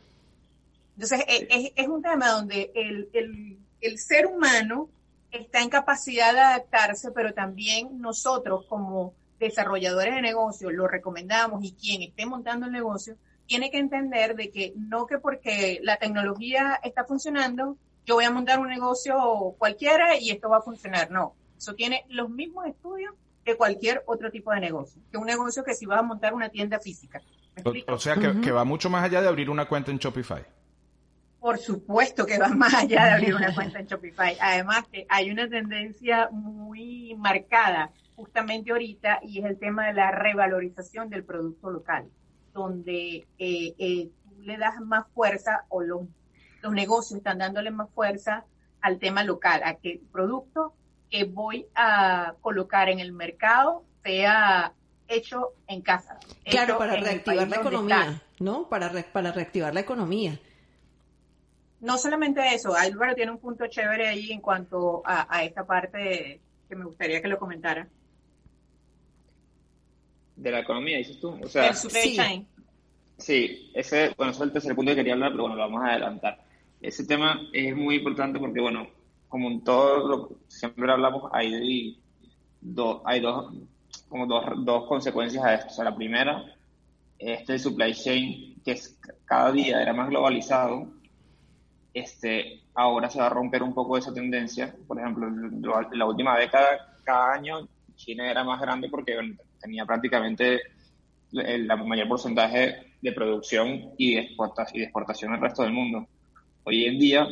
Entonces, 0.94 1.24
e, 1.28 1.72
es, 1.76 1.88
un 1.88 2.02
tema 2.02 2.30
donde 2.30 2.72
el, 2.74 3.08
el, 3.12 3.58
el, 3.80 3.98
ser 3.98 4.26
humano 4.26 4.88
está 5.30 5.60
en 5.60 5.68
capacidad 5.68 6.32
de 6.32 6.40
adaptarse, 6.40 7.12
pero 7.12 7.32
también 7.34 8.00
nosotros 8.00 8.64
como 8.68 9.14
desarrolladores 9.38 10.14
de 10.14 10.22
negocios 10.22 10.72
lo 10.72 10.88
recomendamos 10.88 11.62
y 11.62 11.72
quien 11.72 12.02
esté 12.02 12.26
montando 12.26 12.66
el 12.66 12.72
negocio 12.72 13.16
tiene 13.46 13.70
que 13.70 13.78
entender 13.78 14.34
de 14.34 14.50
que 14.50 14.74
no 14.76 15.06
que 15.06 15.18
porque 15.18 15.78
la 15.82 15.96
tecnología 15.96 16.78
está 16.82 17.04
funcionando, 17.04 17.76
yo 18.04 18.16
voy 18.16 18.24
a 18.24 18.30
montar 18.30 18.58
un 18.58 18.68
negocio 18.68 19.54
cualquiera 19.56 20.18
y 20.18 20.30
esto 20.30 20.48
va 20.48 20.58
a 20.58 20.62
funcionar. 20.62 21.10
No, 21.10 21.34
eso 21.58 21.74
tiene 21.74 22.04
los 22.08 22.30
mismos 22.30 22.66
estudios 22.66 23.14
que 23.44 23.56
cualquier 23.56 24.02
otro 24.06 24.30
tipo 24.30 24.52
de 24.52 24.60
negocio, 24.60 25.02
que 25.10 25.18
un 25.18 25.26
negocio 25.26 25.64
que 25.64 25.74
si 25.74 25.86
vas 25.86 25.98
a 25.98 26.02
montar 26.02 26.34
una 26.34 26.48
tienda 26.48 26.78
física. 26.78 27.20
O, 27.88 27.98
sea 27.98 28.14
que, 28.14 28.52
va 28.52 28.64
mucho 28.64 28.88
más 28.88 29.04
allá 29.04 29.20
de 29.20 29.28
abrir 29.28 29.50
una 29.50 29.66
cuenta 29.66 29.90
en 29.90 29.98
Shopify. 29.98 30.44
Por 31.40 31.58
supuesto 31.58 32.24
que 32.24 32.38
va 32.38 32.48
más 32.48 32.74
allá 32.74 33.04
de 33.06 33.10
abrir 33.10 33.34
una 33.34 33.52
cuenta 33.54 33.80
en 33.80 33.86
Shopify. 33.86 34.36
Además 34.40 34.84
que 34.92 35.06
hay 35.08 35.30
una 35.30 35.48
tendencia 35.48 36.28
muy 36.30 37.14
marcada 37.16 37.90
justamente 38.14 38.70
ahorita 38.70 39.20
y 39.22 39.40
es 39.40 39.46
el 39.46 39.58
tema 39.58 39.86
de 39.86 39.94
la 39.94 40.10
revalorización 40.12 41.08
del 41.08 41.24
producto 41.24 41.70
local, 41.70 42.08
donde 42.52 43.26
eh, 43.38 43.74
eh, 43.78 44.10
tú 44.22 44.42
le 44.42 44.56
das 44.58 44.80
más 44.80 45.06
fuerza 45.14 45.64
o 45.68 45.82
los, 45.82 46.02
los 46.62 46.72
negocios 46.72 47.18
están 47.18 47.38
dándole 47.38 47.70
más 47.70 47.88
fuerza 47.90 48.44
al 48.80 48.98
tema 48.98 49.24
local, 49.24 49.62
a 49.64 49.74
que 49.74 49.92
el 49.92 50.00
producto 50.12 50.74
que 51.10 51.24
voy 51.24 51.66
a 51.74 52.34
colocar 52.40 52.88
en 52.88 53.00
el 53.00 53.12
mercado 53.12 53.84
sea 54.02 54.72
hecho 55.08 55.54
en 55.66 55.80
casa. 55.80 56.18
Claro, 56.44 56.78
para 56.78 56.96
reactivar 56.96 57.48
la 57.48 57.56
economía, 57.56 58.22
¿no? 58.40 58.68
Para, 58.68 58.90
para 59.12 59.32
reactivar 59.32 59.74
la 59.74 59.80
economía. 59.80 60.38
No 61.80 61.96
solamente 61.96 62.40
eso, 62.54 62.74
Álvaro 62.74 63.14
tiene 63.14 63.30
un 63.30 63.38
punto 63.38 63.66
chévere 63.68 64.08
ahí 64.08 64.32
en 64.32 64.40
cuanto 64.40 65.02
a, 65.04 65.44
esta 65.44 65.64
parte 65.64 66.40
que 66.68 66.76
me 66.76 66.84
gustaría 66.84 67.22
que 67.22 67.28
lo 67.28 67.38
comentara. 67.38 67.88
de 70.36 70.50
la 70.50 70.60
economía, 70.60 70.98
dices 70.98 71.18
tú. 71.20 71.38
O 71.42 71.48
sea, 71.48 71.72
sí. 71.72 72.16
sí, 73.16 73.70
ese, 73.74 74.14
bueno, 74.16 74.32
ese 74.32 74.42
es 74.42 74.46
el 74.46 74.52
tercer 74.52 74.74
punto 74.74 74.90
que 74.92 74.96
quería 74.96 75.14
hablar, 75.14 75.32
pero 75.32 75.44
bueno, 75.44 75.56
lo 75.56 75.62
vamos 75.62 75.82
a 75.82 75.90
adelantar. 75.90 76.44
Ese 76.80 77.04
tema 77.06 77.48
es 77.52 77.74
muy 77.74 77.96
importante 77.96 78.38
porque, 78.38 78.60
bueno, 78.60 78.88
como 79.28 79.50
en 79.50 79.62
todo 79.62 80.08
lo 80.08 80.30
siempre 80.48 80.90
hablamos, 80.90 81.30
hay, 81.32 82.00
dos 82.60 83.02
hay 83.04 83.20
dos, 83.20 83.54
como 84.08 84.26
dos, 84.26 84.44
dos 84.58 84.86
consecuencias 84.86 85.44
a 85.44 85.54
esto. 85.54 85.66
O 85.68 85.70
sea, 85.70 85.84
la 85.84 85.96
primera, 85.96 86.44
este 87.18 87.58
supply 87.58 87.94
chain, 87.94 88.60
que 88.64 88.72
es, 88.72 88.98
cada 89.24 89.52
día 89.52 89.82
era 89.82 89.92
más 89.92 90.08
globalizado, 90.08 90.88
este, 91.92 92.62
ahora 92.74 93.10
se 93.10 93.18
va 93.20 93.26
a 93.26 93.30
romper 93.30 93.62
un 93.62 93.74
poco 93.74 93.98
esa 93.98 94.12
tendencia. 94.12 94.74
Por 94.86 94.98
ejemplo, 94.98 95.26
en 95.26 95.98
la 95.98 96.06
última 96.06 96.38
década, 96.38 96.96
cada 97.04 97.34
año 97.34 97.68
China 97.96 98.30
era 98.30 98.44
más 98.44 98.60
grande 98.60 98.88
porque 98.88 99.18
tenía 99.60 99.84
prácticamente 99.84 100.60
el, 101.32 101.66
mayor 101.66 102.08
porcentaje 102.08 102.94
de 103.02 103.12
producción 103.12 103.92
y 103.98 104.14
de, 104.14 104.20
exportación, 104.22 104.76
y 104.76 104.78
de 104.80 104.84
exportación 104.84 105.32
al 105.34 105.40
resto 105.40 105.62
del 105.62 105.72
mundo. 105.72 106.06
Hoy 106.64 106.84
en 106.84 106.98
día, 106.98 107.26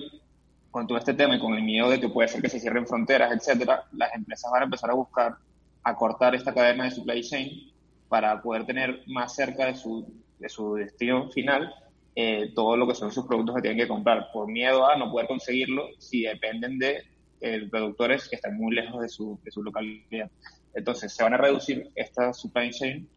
con 0.77 0.87
todo 0.87 0.99
este 0.99 1.15
tema 1.15 1.37
y 1.37 1.41
con 1.41 1.55
el 1.55 1.63
miedo 1.63 1.89
de 1.89 1.99
que 1.99 2.11
puede 2.11 2.29
ser 2.29 2.43
que 2.43 2.51
se 2.51 2.61
cierren 2.61 2.87
fronteras, 2.87 3.33
etcétera, 3.33 3.85
las 3.93 4.15
empresas 4.15 4.51
van 4.53 4.61
a 4.61 4.65
empezar 4.67 4.91
a 4.91 4.93
buscar 4.93 5.37
acortar 5.83 6.35
esta 6.35 6.53
cadena 6.53 6.85
de 6.85 6.91
supply 6.91 7.23
chain 7.23 7.73
para 8.11 8.43
poder 8.43 8.67
tener 8.67 9.01
más 9.07 9.35
cerca 9.35 9.65
de 9.65 9.75
su, 9.75 10.07
de 10.39 10.51
su 10.51 10.75
destino 10.75 11.31
final 11.31 11.75
eh, 12.15 12.53
todo 12.55 12.77
lo 12.77 12.87
que 12.87 12.95
son 12.95 13.11
sus 13.11 13.25
productos 13.25 13.57
que 13.57 13.63
tienen 13.63 13.79
que 13.79 13.89
comprar, 13.89 14.29
por 14.35 14.49
miedo 14.49 14.87
a 14.87 14.99
no 14.99 15.11
poder 15.11 15.29
conseguirlo 15.29 15.89
si 15.97 16.25
dependen 16.25 16.79
de 16.79 17.05
eh, 17.41 17.67
productores 17.71 18.29
que 18.29 18.37
están 18.37 18.59
muy 18.59 18.75
lejos 18.75 19.01
de 19.01 19.09
su, 19.09 19.41
de 19.45 19.51
su 19.51 19.63
localidad. 19.63 20.31
Entonces, 20.75 21.11
se 21.11 21.23
van 21.23 21.33
a 21.33 21.39
reducir 21.39 21.91
esta 21.95 22.35
supply 22.35 22.71
chain 22.71 23.09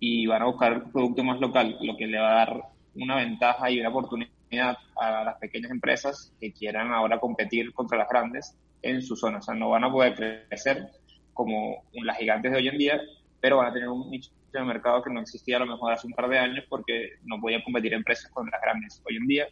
y 0.00 0.26
van 0.26 0.42
a 0.42 0.46
buscar 0.48 0.92
producto 0.92 1.24
más 1.24 1.40
local, 1.40 1.78
lo 1.80 1.96
que 1.96 2.08
le 2.08 2.18
va 2.18 2.32
a 2.32 2.44
dar 2.44 2.62
una 2.94 3.16
ventaja 3.16 3.70
y 3.70 3.80
una 3.80 3.88
oportunidad 3.88 4.35
a 4.52 5.24
las 5.24 5.38
pequeñas 5.38 5.70
empresas 5.70 6.32
que 6.40 6.52
quieran 6.52 6.92
ahora 6.92 7.20
competir 7.20 7.72
contra 7.72 7.98
las 7.98 8.08
grandes 8.08 8.56
en 8.82 9.02
su 9.02 9.16
zona. 9.16 9.38
O 9.38 9.42
sea, 9.42 9.54
no 9.54 9.70
van 9.70 9.84
a 9.84 9.92
poder 9.92 10.14
crecer 10.48 10.88
como 11.34 11.84
las 11.92 12.16
gigantes 12.16 12.52
de 12.52 12.58
hoy 12.58 12.68
en 12.68 12.78
día, 12.78 13.00
pero 13.40 13.58
van 13.58 13.70
a 13.70 13.72
tener 13.72 13.88
un 13.88 14.10
nicho 14.10 14.30
de 14.52 14.64
mercado 14.64 15.02
que 15.02 15.10
no 15.10 15.20
existía 15.20 15.56
a 15.56 15.60
lo 15.60 15.66
mejor 15.66 15.92
hace 15.92 16.06
un 16.06 16.14
par 16.14 16.28
de 16.28 16.38
años 16.38 16.64
porque 16.68 17.16
no 17.24 17.40
podían 17.40 17.62
competir 17.62 17.92
empresas 17.92 18.30
con 18.30 18.48
las 18.50 18.60
grandes. 18.60 19.02
Hoy 19.06 19.16
en 19.16 19.26
día 19.26 19.46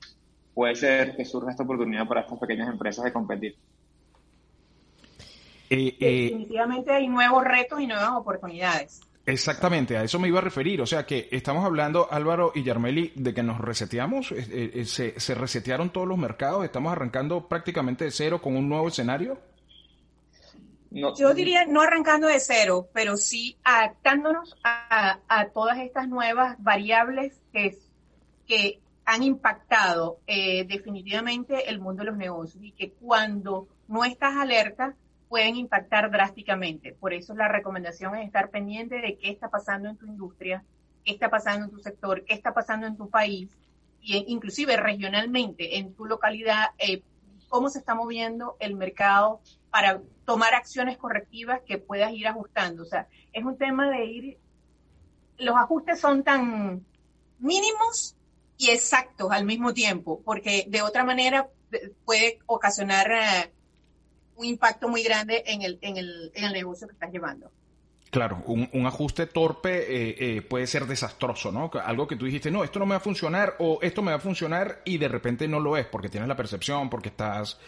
puede 0.54 0.74
ser 0.74 1.16
que 1.16 1.24
surja 1.24 1.50
esta 1.50 1.64
oportunidad 1.64 2.06
para 2.06 2.22
estas 2.22 2.38
pequeñas 2.38 2.68
empresas 2.68 3.04
de 3.04 3.12
competir. 3.12 3.56
Eh, 5.70 5.96
eh, 6.00 6.22
Definitivamente 6.24 6.92
hay 6.92 7.08
nuevos 7.08 7.44
retos 7.44 7.80
y 7.80 7.86
nuevas 7.86 8.12
oportunidades. 8.12 9.00
Exactamente, 9.26 9.96
a 9.96 10.04
eso 10.04 10.18
me 10.18 10.28
iba 10.28 10.38
a 10.38 10.42
referir. 10.42 10.82
O 10.82 10.86
sea 10.86 11.06
que 11.06 11.28
estamos 11.30 11.64
hablando, 11.64 12.08
Álvaro 12.10 12.52
y 12.54 12.62
Yarmeli, 12.62 13.12
de 13.14 13.32
que 13.32 13.42
nos 13.42 13.58
reseteamos, 13.58 14.32
eh, 14.32 14.84
se, 14.84 15.18
se, 15.18 15.34
resetearon 15.34 15.90
todos 15.90 16.06
los 16.06 16.18
mercados, 16.18 16.64
estamos 16.64 16.92
arrancando 16.92 17.48
prácticamente 17.48 18.04
de 18.04 18.10
cero 18.10 18.42
con 18.42 18.56
un 18.56 18.68
nuevo 18.68 18.88
escenario. 18.88 19.38
Yo 20.90 21.34
diría 21.34 21.64
no 21.64 21.80
arrancando 21.80 22.28
de 22.28 22.38
cero, 22.38 22.88
pero 22.92 23.16
sí 23.16 23.56
adaptándonos 23.64 24.56
a, 24.62 25.18
a 25.26 25.48
todas 25.48 25.78
estas 25.78 26.06
nuevas 26.06 26.56
variables 26.62 27.40
que, 27.52 27.76
que 28.46 28.80
han 29.04 29.24
impactado 29.24 30.20
definitivamente 30.26 31.68
el 31.68 31.80
mundo 31.80 32.04
de 32.04 32.10
los 32.10 32.16
negocios 32.16 32.62
y 32.62 32.70
que 32.70 32.92
cuando 32.92 33.66
no 33.88 34.04
estás 34.04 34.36
alerta, 34.36 34.94
pueden 35.28 35.56
impactar 35.56 36.10
drásticamente. 36.10 36.92
Por 36.92 37.12
eso 37.12 37.34
la 37.34 37.48
recomendación 37.48 38.16
es 38.16 38.26
estar 38.26 38.50
pendiente 38.50 38.96
de 38.96 39.16
qué 39.16 39.30
está 39.30 39.48
pasando 39.48 39.88
en 39.88 39.96
tu 39.96 40.06
industria, 40.06 40.64
qué 41.04 41.12
está 41.12 41.28
pasando 41.28 41.66
en 41.66 41.70
tu 41.70 41.78
sector, 41.78 42.24
qué 42.24 42.34
está 42.34 42.52
pasando 42.54 42.86
en 42.86 42.96
tu 42.96 43.08
país, 43.08 43.50
e 44.02 44.24
inclusive 44.28 44.76
regionalmente, 44.76 45.78
en 45.78 45.94
tu 45.94 46.04
localidad, 46.04 46.70
eh, 46.78 47.02
cómo 47.48 47.70
se 47.70 47.78
está 47.78 47.94
moviendo 47.94 48.56
el 48.60 48.74
mercado 48.74 49.40
para 49.70 50.02
tomar 50.24 50.54
acciones 50.54 50.98
correctivas 50.98 51.60
que 51.66 51.78
puedas 51.78 52.12
ir 52.12 52.26
ajustando. 52.26 52.82
O 52.82 52.86
sea, 52.86 53.08
es 53.32 53.44
un 53.44 53.56
tema 53.56 53.90
de 53.90 54.04
ir, 54.04 54.38
los 55.38 55.56
ajustes 55.56 56.00
son 56.00 56.22
tan 56.22 56.84
mínimos 57.38 58.16
y 58.56 58.70
exactos 58.70 59.30
al 59.30 59.44
mismo 59.44 59.72
tiempo, 59.72 60.20
porque 60.24 60.66
de 60.68 60.82
otra 60.82 61.04
manera 61.04 61.48
eh, 61.72 61.92
puede 62.04 62.38
ocasionar 62.46 63.10
eh, 63.10 63.52
un 64.36 64.44
impacto 64.44 64.88
muy 64.88 65.02
grande 65.02 65.42
en 65.46 65.62
el, 65.62 65.78
en 65.80 65.96
el, 65.96 66.32
en 66.34 66.44
el 66.44 66.52
negocio 66.52 66.86
que 66.86 66.94
estás 66.94 67.12
llevando. 67.12 67.50
Claro, 68.10 68.44
un, 68.46 68.68
un 68.72 68.86
ajuste 68.86 69.26
torpe 69.26 69.76
eh, 69.78 70.36
eh, 70.36 70.42
puede 70.42 70.68
ser 70.68 70.86
desastroso, 70.86 71.50
¿no? 71.50 71.68
Algo 71.84 72.06
que 72.06 72.14
tú 72.14 72.26
dijiste, 72.26 72.48
no, 72.48 72.62
esto 72.62 72.78
no 72.78 72.86
me 72.86 72.90
va 72.90 72.98
a 72.98 73.00
funcionar 73.00 73.56
o 73.58 73.80
esto 73.82 74.02
me 74.02 74.12
va 74.12 74.18
a 74.18 74.20
funcionar 74.20 74.82
y 74.84 74.98
de 74.98 75.08
repente 75.08 75.48
no 75.48 75.58
lo 75.58 75.76
es 75.76 75.86
porque 75.86 76.08
tienes 76.08 76.28
la 76.28 76.36
percepción, 76.36 76.88
porque 76.88 77.08
estás, 77.08 77.58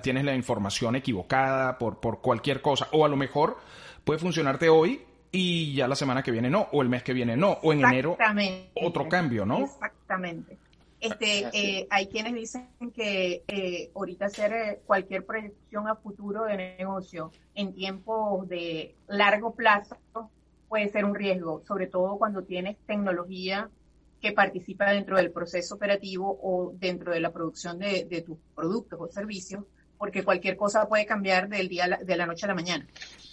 tienes 0.00 0.24
la 0.24 0.36
información 0.36 0.94
equivocada 0.94 1.76
por, 1.76 1.98
por 1.98 2.20
cualquier 2.20 2.62
cosa. 2.62 2.86
O 2.92 3.04
a 3.04 3.08
lo 3.08 3.16
mejor 3.16 3.58
puede 4.04 4.20
funcionarte 4.20 4.68
hoy 4.68 5.02
y 5.32 5.74
ya 5.74 5.88
la 5.88 5.96
semana 5.96 6.22
que 6.22 6.30
viene 6.30 6.50
no, 6.50 6.68
o 6.70 6.82
el 6.82 6.88
mes 6.88 7.02
que 7.02 7.12
viene 7.12 7.36
no, 7.36 7.58
o 7.62 7.72
en 7.72 7.84
enero 7.84 8.16
otro 8.74 9.08
cambio, 9.08 9.44
¿no? 9.44 9.64
Exactamente. 9.64 10.56
Este, 11.00 11.48
eh, 11.54 11.86
hay 11.88 12.08
quienes 12.08 12.34
dicen 12.34 12.68
que 12.94 13.42
eh, 13.48 13.90
ahorita 13.94 14.26
hacer 14.26 14.52
eh, 14.52 14.80
cualquier 14.84 15.24
proyección 15.24 15.88
a 15.88 15.96
futuro 15.96 16.44
de 16.44 16.76
negocio 16.78 17.32
en 17.54 17.72
tiempos 17.72 18.46
de 18.48 18.94
largo 19.08 19.54
plazo 19.54 19.96
puede 20.68 20.90
ser 20.90 21.06
un 21.06 21.14
riesgo, 21.14 21.62
sobre 21.66 21.86
todo 21.86 22.18
cuando 22.18 22.44
tienes 22.44 22.76
tecnología 22.86 23.70
que 24.20 24.32
participa 24.32 24.90
dentro 24.90 25.16
del 25.16 25.32
proceso 25.32 25.74
operativo 25.74 26.38
o 26.42 26.74
dentro 26.78 27.12
de 27.12 27.20
la 27.20 27.32
producción 27.32 27.78
de, 27.78 28.04
de 28.04 28.20
tus 28.20 28.36
productos 28.54 29.00
o 29.00 29.08
servicios, 29.08 29.64
porque 30.00 30.24
cualquier 30.24 30.56
cosa 30.56 30.88
puede 30.88 31.04
cambiar 31.04 31.50
del 31.50 31.68
día 31.68 31.98
de 32.02 32.16
la 32.16 32.24
noche 32.24 32.46
a 32.46 32.48
la 32.48 32.54
mañana. 32.54 32.86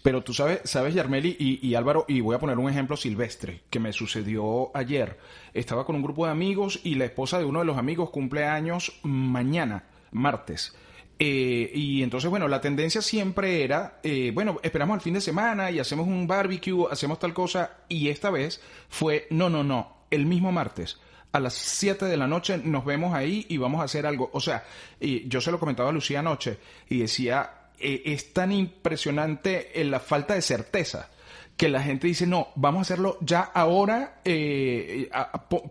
Pero 0.03 0.21
tú 0.21 0.33
sabes, 0.33 0.59
sabes 0.65 0.93
Yarmeli 0.93 1.37
y, 1.39 1.73
Álvaro, 1.75 2.03
y 2.09 2.19
voy 2.19 2.35
a 2.35 2.39
poner 2.39 2.57
un 2.57 2.69
ejemplo 2.69 2.97
silvestre 2.97 3.61
que 3.69 3.79
me 3.79 3.93
sucedió 3.93 4.75
ayer. 4.75 5.17
Estaba 5.53 5.85
con 5.85 5.95
un 5.95 6.03
grupo 6.03 6.25
de 6.25 6.33
amigos 6.33 6.81
y 6.83 6.95
la 6.95 7.05
esposa 7.05 7.39
de 7.39 7.45
uno 7.45 7.59
de 7.59 7.65
los 7.65 7.77
amigos 7.77 8.09
cumple 8.09 8.43
años 8.43 8.99
mañana, 9.03 9.85
martes. 10.11 10.75
Eh, 11.19 11.71
y 11.73 12.03
entonces, 12.03 12.29
bueno, 12.29 12.49
la 12.49 12.59
tendencia 12.59 13.01
siempre 13.01 13.63
era, 13.63 14.01
eh, 14.03 14.31
bueno, 14.33 14.59
esperamos 14.61 14.95
al 14.95 15.01
fin 15.01 15.13
de 15.13 15.21
semana 15.21 15.71
y 15.71 15.79
hacemos 15.79 16.05
un 16.05 16.27
barbecue, 16.27 16.87
hacemos 16.91 17.17
tal 17.17 17.33
cosa, 17.33 17.77
y 17.87 18.09
esta 18.09 18.29
vez 18.29 18.61
fue, 18.89 19.25
no, 19.29 19.49
no, 19.49 19.63
no, 19.63 19.95
el 20.11 20.25
mismo 20.25 20.51
martes 20.51 20.99
a 21.31 21.39
las 21.39 21.53
7 21.53 22.05
de 22.05 22.17
la 22.17 22.27
noche 22.27 22.57
nos 22.57 22.85
vemos 22.85 23.13
ahí 23.13 23.45
y 23.49 23.57
vamos 23.57 23.81
a 23.81 23.83
hacer 23.83 24.05
algo. 24.05 24.29
O 24.33 24.39
sea, 24.39 24.63
y 24.99 25.27
yo 25.27 25.41
se 25.41 25.51
lo 25.51 25.59
comentaba 25.59 25.89
a 25.89 25.91
Lucía 25.91 26.19
anoche 26.19 26.57
y 26.89 26.99
decía, 26.99 27.69
eh, 27.79 28.01
es 28.05 28.33
tan 28.33 28.51
impresionante 28.51 29.79
en 29.79 29.91
la 29.91 29.99
falta 29.99 30.33
de 30.33 30.41
certeza 30.41 31.09
que 31.57 31.69
la 31.69 31.81
gente 31.81 32.07
dice, 32.07 32.27
no, 32.27 32.49
vamos 32.55 32.79
a 32.79 32.81
hacerlo 32.81 33.17
ya 33.19 33.41
ahora, 33.41 34.21
eh, 34.23 35.09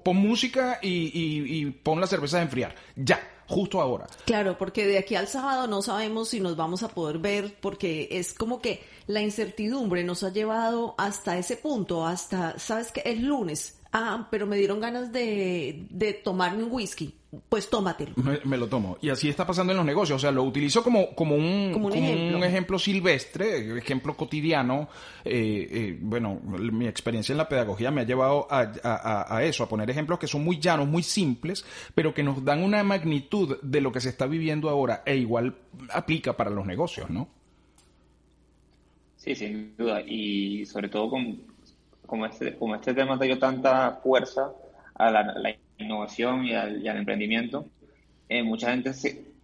pon, 0.03 0.17
música 0.17 0.81
y, 0.83 1.65
pon 1.71 2.01
la 2.01 2.09
cerveza 2.09 2.39
a 2.39 2.43
enfriar, 2.43 2.75
ya, 2.97 3.21
justo 3.47 3.81
ahora. 3.81 4.09
Claro, 4.25 4.59
porque 4.59 4.85
de 4.85 4.99
aquí 4.99 5.15
al 5.15 5.29
sábado 5.29 5.69
no 5.69 5.83
sabemos 5.83 6.31
si 6.31 6.41
nos 6.41 6.57
vamos 6.57 6.83
a 6.83 6.89
poder 6.89 7.19
ver, 7.19 7.57
porque 7.61 8.09
es 8.11 8.35
como 8.35 8.61
que 8.61 8.83
la 9.07 9.23
incertidumbre 9.23 10.03
nos 10.03 10.25
ha 10.25 10.33
llevado 10.33 10.97
hasta 10.99 11.39
ese 11.39 11.57
punto, 11.57 12.05
hasta, 12.05 12.59
¿sabes 12.59 12.91
qué? 12.91 13.03
Es 13.05 13.21
lunes, 13.21 13.76
ah, 13.97 14.29
pero 14.31 14.47
me 14.47 14.57
dieron 14.57 14.81
ganas 14.81 15.13
de, 15.13 15.87
de 15.91 16.13
tomarme 16.13 16.65
un 16.65 16.73
whisky 16.73 17.15
pues 17.49 17.69
tómatelo. 17.69 18.13
Me, 18.45 18.57
lo 18.57 18.69
tomo. 18.69 18.99
Y 19.01 19.11
así 19.11 19.29
está 19.29 19.47
pasando 19.47 19.73
en 19.73 19.77
los 19.77 19.87
negocios. 19.87 20.17
O 20.17 20.19
sea, 20.21 20.31
lo 20.31 20.43
utilizo 20.43 20.83
como, 20.83 21.15
como, 21.15 21.35
un, 21.35 21.71
como 21.73 21.89
un, 21.89 21.95
ejemplo. 22.45 22.79
silvestre, 22.79 23.79
ejemplo 23.79 24.17
cotidiano. 24.17 24.89
Eh, 25.25 25.69
eh, 25.71 25.99
bueno, 26.01 26.41
mi 26.41 26.87
experiencia 26.87 27.33
en 27.33 27.39
la 27.39 27.49
pedagogía 27.49 27.91
me 27.91 28.03
ha 28.03 28.05
llevado 28.05 28.47
a, 28.51 29.43
eso, 29.43 29.65
a 29.65 29.69
poner 29.69 29.91
ejemplos 29.91 30.19
que 30.19 30.27
son 30.27 30.45
muy 30.45 30.59
llanos, 30.59 30.89
muy 30.89 31.03
simples, 31.03 31.65
pero 31.95 32.15
que 32.15 32.23
nos 32.23 32.45
dan 32.45 32.63
una 32.63 32.83
magnitud 32.83 33.59
de 33.63 33.81
lo 33.81 33.93
que 33.93 34.01
se 34.01 34.09
está 34.09 34.27
viviendo 34.27 34.69
ahora 34.69 35.03
e 35.05 35.17
igual 35.17 35.57
aplica 35.93 36.37
para 36.37 36.51
los 36.51 36.67
negocios, 36.67 37.11
¿no? 37.11 37.29
Sí, 39.17 39.35
sin 39.35 39.77
duda. 39.77 40.03
Y 40.03 40.65
sobre 40.67 40.89
todo 40.89 41.11
con, 41.11 41.41
como, 42.07 42.27
este, 42.27 42.57
como 42.57 42.75
este 42.75 42.95
tema 42.95 43.19
te 43.19 43.27
dio 43.27 43.39
tanta 43.39 43.93
fuerza 44.03 44.53
a 44.95 45.11
la 45.11 45.57
innovación 45.79 46.45
y 46.45 46.55
al, 46.55 46.87
emprendimiento, 46.87 47.67
eh, 48.29 48.43
mucha 48.43 48.71
gente 48.71 48.93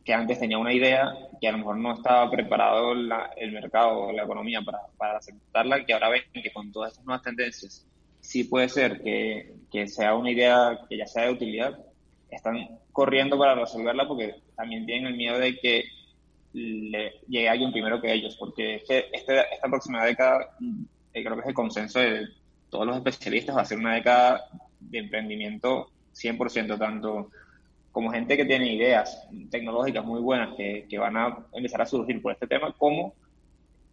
que 0.04 0.14
antes 0.14 0.38
tenía 0.40 0.59
una 0.59 0.73
idea 0.73 1.12
que 1.40 1.49
a 1.49 1.52
lo 1.52 1.59
mejor 1.59 1.76
no 1.76 1.95
estaba 1.95 2.31
preparado 2.31 2.92
el 2.92 3.52
mercado 3.52 4.07
o 4.07 4.12
la 4.12 4.25
economía 4.25 4.61
para, 4.62 4.81
para, 4.97 5.19
aceptarla, 5.19 5.85
que 5.85 5.92
ahora 5.92 6.09
ven 6.09 6.23
que 6.33 6.52
con 6.52 6.73
todas 6.73 6.92
estas 6.92 7.04
nuevas 7.04 7.23
tendencias 7.23 7.87
sí 8.21 8.45
puede 8.45 8.69
ser 8.69 9.02
que, 9.02 9.54
que 9.71 9.87
sea 9.87 10.14
una 10.14 10.31
idea 10.31 10.81
que 10.88 10.97
ya 10.97 11.07
sea 11.07 11.25
de 11.25 11.33
utilidad, 11.33 11.78
están 12.31 12.78
corriendo 12.92 13.38
para 13.38 13.54
resolverla 13.54 14.09
porque 14.09 14.37
también 14.57 14.87
tienen 14.87 15.07
el 15.07 15.16
miedo 15.16 15.38
de 15.38 15.57
que 15.59 15.85
le 16.54 17.12
llegue 17.28 17.49
alguien 17.49 17.73
primero 17.73 18.00
que 18.00 18.12
ellos, 18.12 18.37
porque 18.37 18.76
es 18.76 18.85
que 18.85 19.07
este, 19.12 19.40
esta 19.54 19.69
próxima 19.69 20.04
década, 20.04 20.57
eh, 21.12 21.23
creo 21.23 21.35
que 21.35 21.40
es 21.42 21.49
el 21.49 21.54
consenso 21.54 22.00
de 22.00 22.26
todos 22.72 22.86
los 22.86 22.96
especialistas, 22.96 23.54
va 23.54 23.60
a 23.60 23.66
ser 23.66 23.78
una 23.78 23.94
década 23.94 24.46
de 24.80 24.98
emprendimiento 24.98 25.90
100%, 26.14 26.78
tanto 26.78 27.30
como 27.92 28.10
gente 28.10 28.34
que 28.38 28.46
tiene 28.46 28.74
ideas 28.74 29.28
tecnológicas 29.50 30.02
muy 30.04 30.20
buenas 30.22 30.56
que, 30.56 30.86
que 30.88 30.98
van 30.98 31.16
a 31.18 31.46
empezar 31.52 31.82
a 31.82 31.86
surgir 31.86 32.22
por 32.22 32.32
este 32.32 32.46
tema, 32.46 32.72
como 32.72 33.14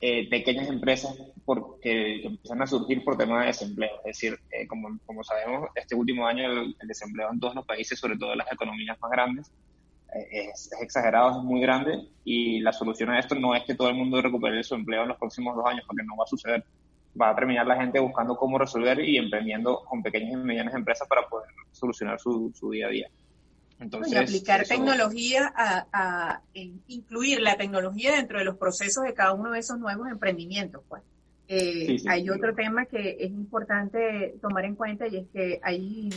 eh, 0.01 0.29
pequeñas 0.29 0.69
empresas 0.69 1.13
porque, 1.43 2.21
que 2.21 2.27
empiezan 2.27 2.61
a 2.61 2.67
surgir 2.67 3.03
por 3.03 3.17
temas 3.17 3.41
de 3.41 3.47
desempleo. 3.47 3.97
Es 4.05 4.17
decir, 4.17 4.39
eh, 4.49 4.65
como, 4.65 4.97
como, 5.05 5.25
sabemos, 5.25 5.69
este 5.75 5.93
último 5.93 6.25
año 6.25 6.49
el, 6.49 6.75
desempleo 6.87 7.29
en 7.33 7.39
todos 7.41 7.53
los 7.53 7.65
países, 7.65 7.99
sobre 7.99 8.17
todo 8.17 8.31
en 8.31 8.37
las 8.37 8.49
economías 8.49 8.97
más 9.01 9.11
grandes, 9.11 9.51
eh, 10.15 10.47
es, 10.53 10.71
exagerado, 10.81 11.39
es 11.39 11.43
muy 11.43 11.59
grande 11.59 11.99
y 12.23 12.61
la 12.61 12.71
solución 12.71 13.09
a 13.09 13.19
esto 13.19 13.35
no 13.35 13.53
es 13.53 13.65
que 13.65 13.75
todo 13.75 13.89
el 13.89 13.95
mundo 13.95 14.21
recupere 14.21 14.63
su 14.63 14.73
empleo 14.73 15.01
en 15.01 15.09
los 15.09 15.17
próximos 15.17 15.53
dos 15.53 15.65
años, 15.65 15.83
porque 15.85 16.03
no 16.03 16.15
va 16.15 16.23
a 16.23 16.27
suceder. 16.27 16.63
Va 17.19 17.31
a 17.31 17.35
terminar 17.35 17.67
la 17.67 17.75
gente 17.75 17.99
buscando 17.99 18.35
cómo 18.35 18.57
resolver 18.57 18.99
y 18.99 19.17
emprendiendo 19.17 19.83
con 19.83 20.01
pequeñas 20.01 20.33
y 20.33 20.35
medianas 20.37 20.73
empresas 20.73 21.07
para 21.07 21.27
poder 21.27 21.49
solucionar 21.71 22.19
su, 22.19 22.51
su 22.53 22.71
día 22.71 22.87
a 22.87 22.89
día. 22.89 23.09
Entonces, 23.79 24.11
y 24.11 24.17
aplicar 24.17 24.65
tecnología 24.65 25.51
a, 25.55 26.41
incluir 26.87 27.39
la 27.39 27.55
tecnología 27.55 28.13
dentro 28.13 28.39
de 28.39 28.45
los 28.45 28.57
procesos 28.57 29.05
de 29.05 29.13
cada 29.13 29.33
uno 29.33 29.51
de 29.51 29.59
esos 29.59 29.79
nuevos 29.79 30.09
emprendimientos. 30.09 30.83
Pues. 30.87 31.01
Eh, 31.47 31.97
hay 32.07 32.29
otro 32.29 32.53
tema 32.53 32.85
que 32.85 33.17
es 33.19 33.31
importante 33.31 34.35
tomar 34.41 34.65
en 34.65 34.75
cuenta 34.75 35.07
y 35.07 35.17
es 35.17 35.27
que 35.33 35.59
hay 35.63 36.09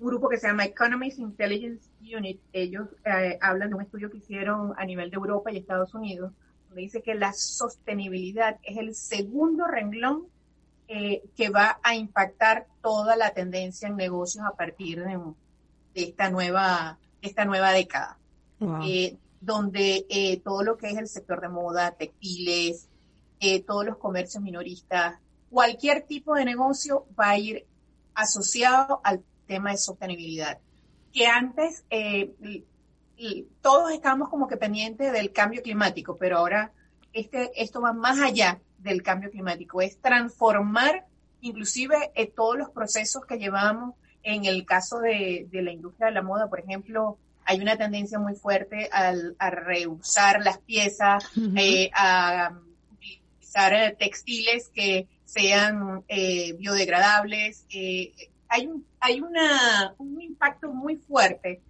un 0.00 0.06
grupo 0.06 0.28
que 0.28 0.36
se 0.36 0.48
llama 0.48 0.64
Economist 0.64 1.18
Intelligence 1.18 1.88
Unit. 2.00 2.40
Ellos 2.52 2.88
eh, 3.04 3.38
hablan 3.40 3.70
de 3.70 3.76
un 3.76 3.82
estudio 3.82 4.10
que 4.10 4.18
hicieron 4.18 4.74
a 4.76 4.84
nivel 4.84 5.10
de 5.10 5.16
Europa 5.16 5.52
y 5.52 5.58
Estados 5.58 5.94
Unidos, 5.94 6.32
donde 6.74 6.82
dice 6.82 7.02
que 7.02 7.14
la 7.14 7.32
sostenibilidad 7.32 8.58
es 8.64 8.76
el 8.78 8.96
segundo 8.96 9.68
renglón 9.68 10.26
eh, 10.88 11.22
que 11.36 11.48
va 11.48 11.78
a 11.84 11.94
impactar 11.94 12.66
toda 12.82 13.14
la 13.14 13.30
tendencia 13.30 13.86
en 13.86 13.96
negocios 13.96 14.44
a 14.44 14.56
partir 14.56 15.04
de, 15.04 15.16
de 15.94 16.02
esta 16.02 16.30
nueva, 16.30 16.98
esta 17.22 17.44
nueva 17.44 17.70
década, 17.70 18.18
eh, 18.82 19.16
donde 19.40 20.04
eh, 20.08 20.40
todo 20.40 20.64
lo 20.64 20.76
que 20.76 20.90
es 20.90 20.98
el 20.98 21.06
sector 21.06 21.40
de 21.40 21.48
moda, 21.48 21.92
textiles, 21.92 22.88
todos 23.66 23.84
los 23.84 23.98
comercios 23.98 24.42
minoristas, 24.42 25.18
cualquier 25.50 26.02
tipo 26.06 26.34
de 26.34 26.46
negocio 26.46 27.06
va 27.18 27.30
a 27.30 27.38
ir 27.38 27.66
asociado 28.14 29.00
al 29.04 29.22
tema 29.46 29.70
de 29.70 29.76
sostenibilidad. 29.76 30.58
Que 31.12 31.26
antes 31.26 31.84
todos 33.60 33.92
estábamos 33.92 34.28
como 34.28 34.48
que 34.48 34.56
pendientes 34.56 35.12
del 35.12 35.32
cambio 35.32 35.62
climático, 35.62 36.16
pero 36.16 36.38
ahora 36.38 36.72
este, 37.12 37.50
esto 37.62 37.80
va 37.80 37.92
más 37.92 38.20
allá 38.20 38.60
del 38.78 39.02
cambio 39.02 39.30
climático, 39.30 39.80
es 39.80 39.98
transformar 39.98 41.06
inclusive 41.40 42.12
todos 42.34 42.56
los 42.56 42.70
procesos 42.70 43.24
que 43.26 43.38
llevamos 43.38 43.94
en 44.24 44.46
el 44.46 44.64
caso 44.64 44.98
de, 44.98 45.46
la 45.52 45.70
industria 45.70 46.08
de 46.08 46.14
la 46.14 46.22
moda, 46.22 46.48
por 46.48 46.58
ejemplo, 46.58 47.18
hay 47.44 47.60
una 47.60 47.76
tendencia 47.76 48.18
muy 48.18 48.34
fuerte 48.34 48.88
al, 48.90 49.36
a 49.38 49.50
reusar 49.50 50.40
las 50.42 50.58
piezas, 50.58 51.24
eh, 51.56 51.90
a 51.94 52.58
utilizar 52.90 53.74
eh, 53.74 53.96
textiles 53.98 54.70
que 54.74 55.06
sean 55.26 56.02
eh, 56.08 56.54
biodegradables. 56.54 57.66
hay 58.48 58.66
un, 58.66 58.86
hay 58.98 59.20
una, 59.20 59.94
un 59.98 60.20
impacto 60.22 60.72
muy 60.72 60.96
fuerte 60.96 61.60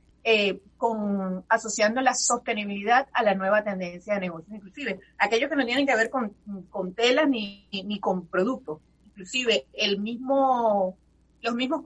con 0.78 1.45
asociando 1.49 2.00
la 2.00 2.14
sostenibilidad 2.14 3.09
a 3.12 3.23
la 3.23 3.35
nueva 3.35 3.62
tendencia 3.62 4.14
de 4.14 4.21
negocios, 4.21 4.57
inclusive 4.57 5.00
aquellos 5.19 5.50
que 5.50 5.57
no 5.57 5.66
tienen 5.66 5.87
que 5.87 5.97
ver 5.97 6.09
con, 6.09 6.35
con 6.71 6.95
telas 6.95 7.28
ni, 7.28 7.69
ni 7.73 8.00
con 8.00 8.26
productos. 8.26 8.81
Inclusive 9.04 9.66
el 9.75 10.00
mismo 10.00 10.97
los 11.45 11.54
mismos 11.54 11.82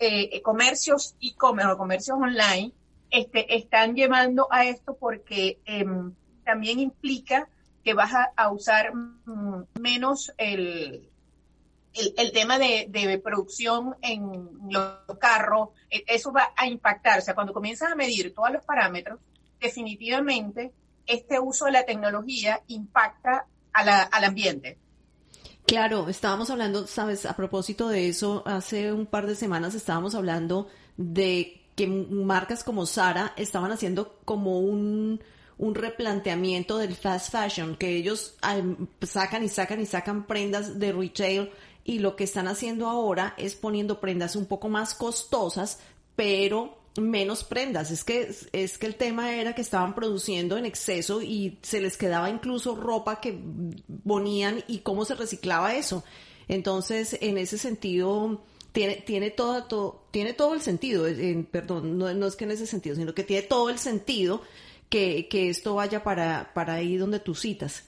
eh, 0.00 0.28
eh, 0.32 0.42
comercios 0.42 1.14
e-commerce 1.20 1.72
o 1.72 1.78
comercios 1.78 2.18
online 2.18 2.72
este, 3.10 3.54
están 3.56 3.94
llevando 3.94 4.48
a 4.50 4.66
esto 4.66 4.96
porque 4.98 5.60
em, 5.64 6.12
también 6.44 6.80
implica 6.80 7.48
que 7.84 7.94
vas 7.94 8.12
a, 8.36 8.50
usar 8.50 8.92
mm, 8.94 9.66
menos 9.80 10.32
el, 10.36 11.08
el, 11.94 12.32
tema 12.32 12.58
de, 12.58 13.20
producción 13.22 13.96
en 14.02 14.48
los 14.70 15.18
carros, 15.18 15.70
e, 15.90 16.04
eso 16.06 16.32
va 16.32 16.52
a 16.56 16.66
impactar. 16.66 17.18
O 17.18 17.22
sea, 17.22 17.34
cuando 17.34 17.52
comienzas 17.52 17.92
a 17.92 17.94
medir 17.94 18.34
todos 18.34 18.50
los 18.50 18.64
parámetros, 18.64 19.18
definitivamente 19.60 20.72
este 21.06 21.40
uso 21.40 21.64
de 21.64 21.72
la 21.72 21.84
tecnología 21.84 22.62
impacta 22.68 23.46
al 23.72 24.24
ambiente. 24.24 24.78
Claro, 25.66 26.08
estábamos 26.08 26.50
hablando, 26.50 26.86
sabes, 26.86 27.26
a 27.26 27.36
propósito 27.36 27.88
de 27.88 28.08
eso, 28.08 28.42
hace 28.46 28.92
un 28.92 29.06
par 29.06 29.26
de 29.26 29.34
semanas 29.34 29.74
estábamos 29.74 30.14
hablando 30.14 30.68
de 30.96 31.62
que 31.76 31.86
marcas 31.86 32.64
como 32.64 32.86
Sara 32.86 33.34
estaban 33.36 33.70
haciendo 33.70 34.18
como 34.24 34.60
un, 34.60 35.22
un 35.58 35.74
replanteamiento 35.74 36.78
del 36.78 36.94
fast 36.94 37.30
fashion, 37.30 37.76
que 37.76 37.96
ellos 37.96 38.36
sacan 39.02 39.42
y 39.42 39.48
sacan 39.48 39.80
y 39.80 39.86
sacan 39.86 40.26
prendas 40.26 40.78
de 40.78 40.92
retail 40.92 41.50
y 41.88 42.00
lo 42.00 42.16
que 42.16 42.24
están 42.24 42.48
haciendo 42.48 42.86
ahora 42.86 43.32
es 43.38 43.54
poniendo 43.54 43.98
prendas 43.98 44.36
un 44.36 44.44
poco 44.44 44.68
más 44.68 44.92
costosas, 44.92 45.80
pero 46.16 46.76
menos 46.98 47.44
prendas. 47.44 47.90
Es 47.90 48.04
que, 48.04 48.30
es 48.52 48.76
que 48.76 48.86
el 48.86 48.94
tema 48.96 49.34
era 49.34 49.54
que 49.54 49.62
estaban 49.62 49.94
produciendo 49.94 50.58
en 50.58 50.66
exceso 50.66 51.22
y 51.22 51.58
se 51.62 51.80
les 51.80 51.96
quedaba 51.96 52.28
incluso 52.28 52.76
ropa 52.76 53.22
que 53.22 53.38
ponían 54.06 54.62
y 54.68 54.80
cómo 54.80 55.06
se 55.06 55.14
reciclaba 55.14 55.76
eso. 55.76 56.04
Entonces, 56.46 57.16
en 57.22 57.38
ese 57.38 57.56
sentido, 57.56 58.44
tiene, 58.72 58.96
tiene 58.96 59.30
todo, 59.30 60.04
tiene 60.10 60.34
todo 60.34 60.52
el 60.52 60.60
sentido, 60.60 61.06
perdón, 61.50 61.96
no, 61.96 62.12
no, 62.12 62.26
es 62.26 62.36
que 62.36 62.44
en 62.44 62.50
ese 62.50 62.66
sentido, 62.66 62.96
sino 62.96 63.14
que 63.14 63.24
tiene 63.24 63.46
todo 63.46 63.70
el 63.70 63.78
sentido 63.78 64.42
que, 64.90 65.26
que 65.30 65.48
esto 65.48 65.76
vaya 65.76 66.04
para, 66.04 66.52
para 66.52 66.74
ahí 66.74 66.98
donde 66.98 67.18
tú 67.18 67.34
citas. 67.34 67.84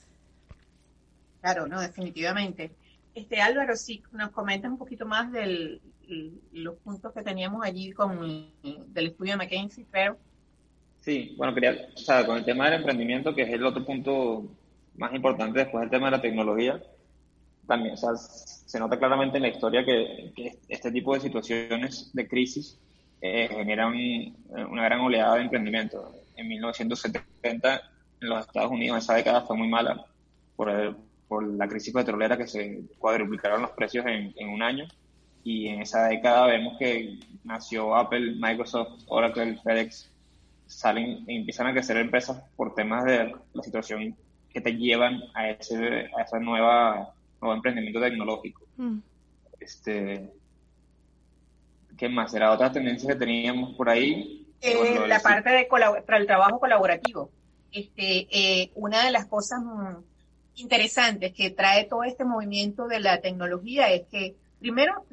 Claro, 1.39 1.67
no, 1.67 1.79
definitivamente. 1.79 2.80
Este 3.13 3.41
Álvaro, 3.41 3.75
si 3.75 4.01
nos 4.13 4.31
comentas 4.31 4.71
un 4.71 4.77
poquito 4.77 5.05
más 5.05 5.31
del, 5.31 5.81
los 6.51 6.75
puntos 6.77 7.13
que 7.13 7.23
teníamos 7.23 7.63
allí 7.63 7.91
con 7.91 8.51
del 8.61 9.07
estudio 9.07 9.33
de 9.33 9.37
McKinsey, 9.37 9.85
pero... 9.91 10.17
Sí, 11.01 11.33
bueno, 11.37 11.53
quería, 11.53 11.89
o 11.95 11.97
sea, 11.97 12.25
con 12.25 12.37
el 12.37 12.45
tema 12.45 12.65
del 12.65 12.79
emprendimiento, 12.79 13.33
que 13.33 13.41
es 13.41 13.49
el 13.49 13.65
otro 13.65 13.83
punto 13.83 14.51
más 14.95 15.13
importante 15.13 15.59
después 15.59 15.81
del 15.81 15.89
tema 15.89 16.07
de 16.07 16.17
la 16.17 16.21
tecnología, 16.21 16.81
también, 17.67 17.95
o 17.95 17.97
sea, 17.97 18.15
se 18.15 18.79
nota 18.79 18.97
claramente 18.97 19.37
en 19.37 19.43
la 19.43 19.49
historia 19.49 19.83
que, 19.83 20.59
este 20.67 20.91
tipo 20.91 21.13
de 21.13 21.21
situaciones 21.21 22.11
de 22.13 22.27
crisis 22.27 22.77
eh, 23.21 23.47
generan 23.49 23.93
una 24.69 24.83
gran 24.83 24.99
oleada 24.99 25.35
de 25.35 25.43
emprendimiento. 25.43 26.13
En 26.35 26.47
1970, 26.47 27.81
en 28.21 28.29
los 28.29 28.45
Estados 28.45 28.71
Unidos, 28.71 29.03
esa 29.03 29.15
década 29.15 29.41
fue 29.41 29.57
muy 29.57 29.67
mala 29.67 30.05
por, 30.55 30.69
por 31.31 31.47
la 31.47 31.65
crisis 31.65 31.93
petrolera 31.93 32.37
que 32.37 32.45
se 32.45 32.81
cuadruplicaron 32.99 33.61
los 33.61 33.71
precios 33.71 34.05
en, 34.05 34.33
en 34.35 34.49
un 34.49 34.61
año 34.61 34.85
y 35.45 35.69
en 35.69 35.81
esa 35.81 36.09
década 36.09 36.47
vemos 36.47 36.77
que 36.77 37.19
nació 37.45 37.95
Apple, 37.95 38.35
Microsoft, 38.37 39.03
Oracle, 39.07 39.57
FedEx, 39.63 40.11
salen 40.67 41.23
y 41.29 41.37
empiezan 41.37 41.67
a 41.67 41.71
crecer 41.71 41.95
empresas 41.95 42.43
por 42.57 42.75
temas 42.75 43.05
de 43.05 43.33
la 43.53 43.63
situación 43.63 44.13
que 44.49 44.59
te 44.59 44.75
llevan 44.75 45.21
a 45.33 45.51
ese 45.51 46.09
a 46.17 46.23
esa 46.23 46.37
nueva 46.37 47.13
nuevo 47.39 47.55
emprendimiento 47.55 48.01
tecnológico. 48.01 48.63
Mm. 48.75 48.97
Este, 49.57 50.29
¿Qué 51.97 52.09
más? 52.09 52.33
Era 52.33 52.51
otra 52.51 52.73
tendencia 52.73 53.13
que 53.13 53.19
teníamos 53.19 53.73
por 53.77 53.87
ahí. 53.87 54.49
Eh, 54.59 55.07
la 55.07 55.21
parte 55.21 55.49
de 55.49 55.69
el 56.09 56.27
trabajo 56.27 56.59
colaborativo. 56.59 57.31
Este, 57.71 58.27
eh, 58.29 58.71
una 58.75 59.05
de 59.05 59.11
las 59.11 59.27
cosas 59.27 59.61
mm, 59.63 60.10
interesantes 60.61 61.33
que 61.33 61.49
trae 61.49 61.85
todo 61.85 62.03
este 62.03 62.23
movimiento 62.23 62.87
de 62.87 62.99
la 62.99 63.19
tecnología 63.19 63.91
es 63.91 64.03
que 64.07 64.35
Primero, 64.61 65.07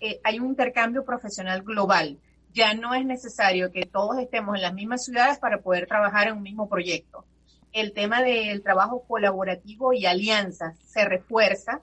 eh, 0.00 0.20
hay 0.24 0.40
un 0.40 0.46
intercambio 0.48 1.04
profesional 1.04 1.62
global. 1.62 2.18
Ya 2.52 2.74
no 2.74 2.94
es 2.94 3.06
necesario 3.06 3.70
que 3.70 3.86
todos 3.86 4.18
estemos 4.18 4.56
en 4.56 4.62
las 4.62 4.74
mismas 4.74 5.04
ciudades 5.04 5.38
para 5.38 5.58
poder 5.58 5.86
trabajar 5.86 6.26
en 6.26 6.38
un 6.38 6.42
mismo 6.42 6.68
proyecto. 6.68 7.24
El 7.72 7.92
tema 7.92 8.22
del 8.22 8.60
trabajo 8.60 9.04
colaborativo 9.06 9.92
y 9.92 10.04
alianzas 10.04 10.76
se 10.84 11.04
refuerza 11.04 11.80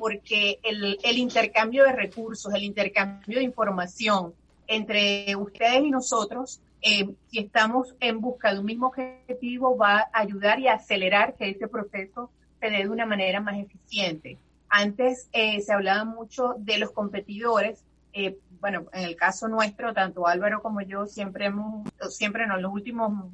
porque 0.00 0.58
el, 0.64 1.16
intercambio 1.16 1.84
de 1.84 1.92
recursos, 1.92 2.52
el 2.52 2.64
intercambio 2.64 3.38
de 3.38 3.44
información 3.44 4.34
entre 4.66 5.36
ustedes 5.36 5.84
y 5.84 5.90
nosotros, 5.90 6.60
eh, 6.82 7.08
si 7.30 7.38
estamos 7.38 7.94
en 8.00 8.20
busca 8.20 8.52
de 8.52 8.58
un 8.58 8.66
mismo 8.66 8.88
objetivo, 8.88 9.76
va 9.76 10.00
a 10.00 10.20
ayudar 10.20 10.58
y 10.58 10.68
acelerar 10.68 11.36
que 11.36 11.50
ese 11.50 11.68
proceso 11.68 12.30
se 12.60 12.70
dé 12.70 12.78
de 12.78 12.88
una 12.88 13.06
manera 13.06 13.40
más 13.40 13.56
eficiente. 13.56 14.38
Antes 14.68 15.28
eh, 15.32 15.60
se 15.60 15.72
hablaba 15.72 16.04
mucho 16.04 16.54
de 16.58 16.78
los 16.78 16.90
competidores. 16.90 17.84
Eh, 18.12 18.36
bueno, 18.60 18.86
en 18.92 19.04
el 19.04 19.16
caso 19.16 19.48
nuestro, 19.48 19.94
tanto 19.94 20.26
Álvaro 20.26 20.60
como 20.60 20.80
yo 20.80 21.06
siempre 21.06 21.46
hemos, 21.46 21.88
siempre 22.10 22.44
en 22.44 22.60
los 22.60 22.72
últimos, 22.72 23.26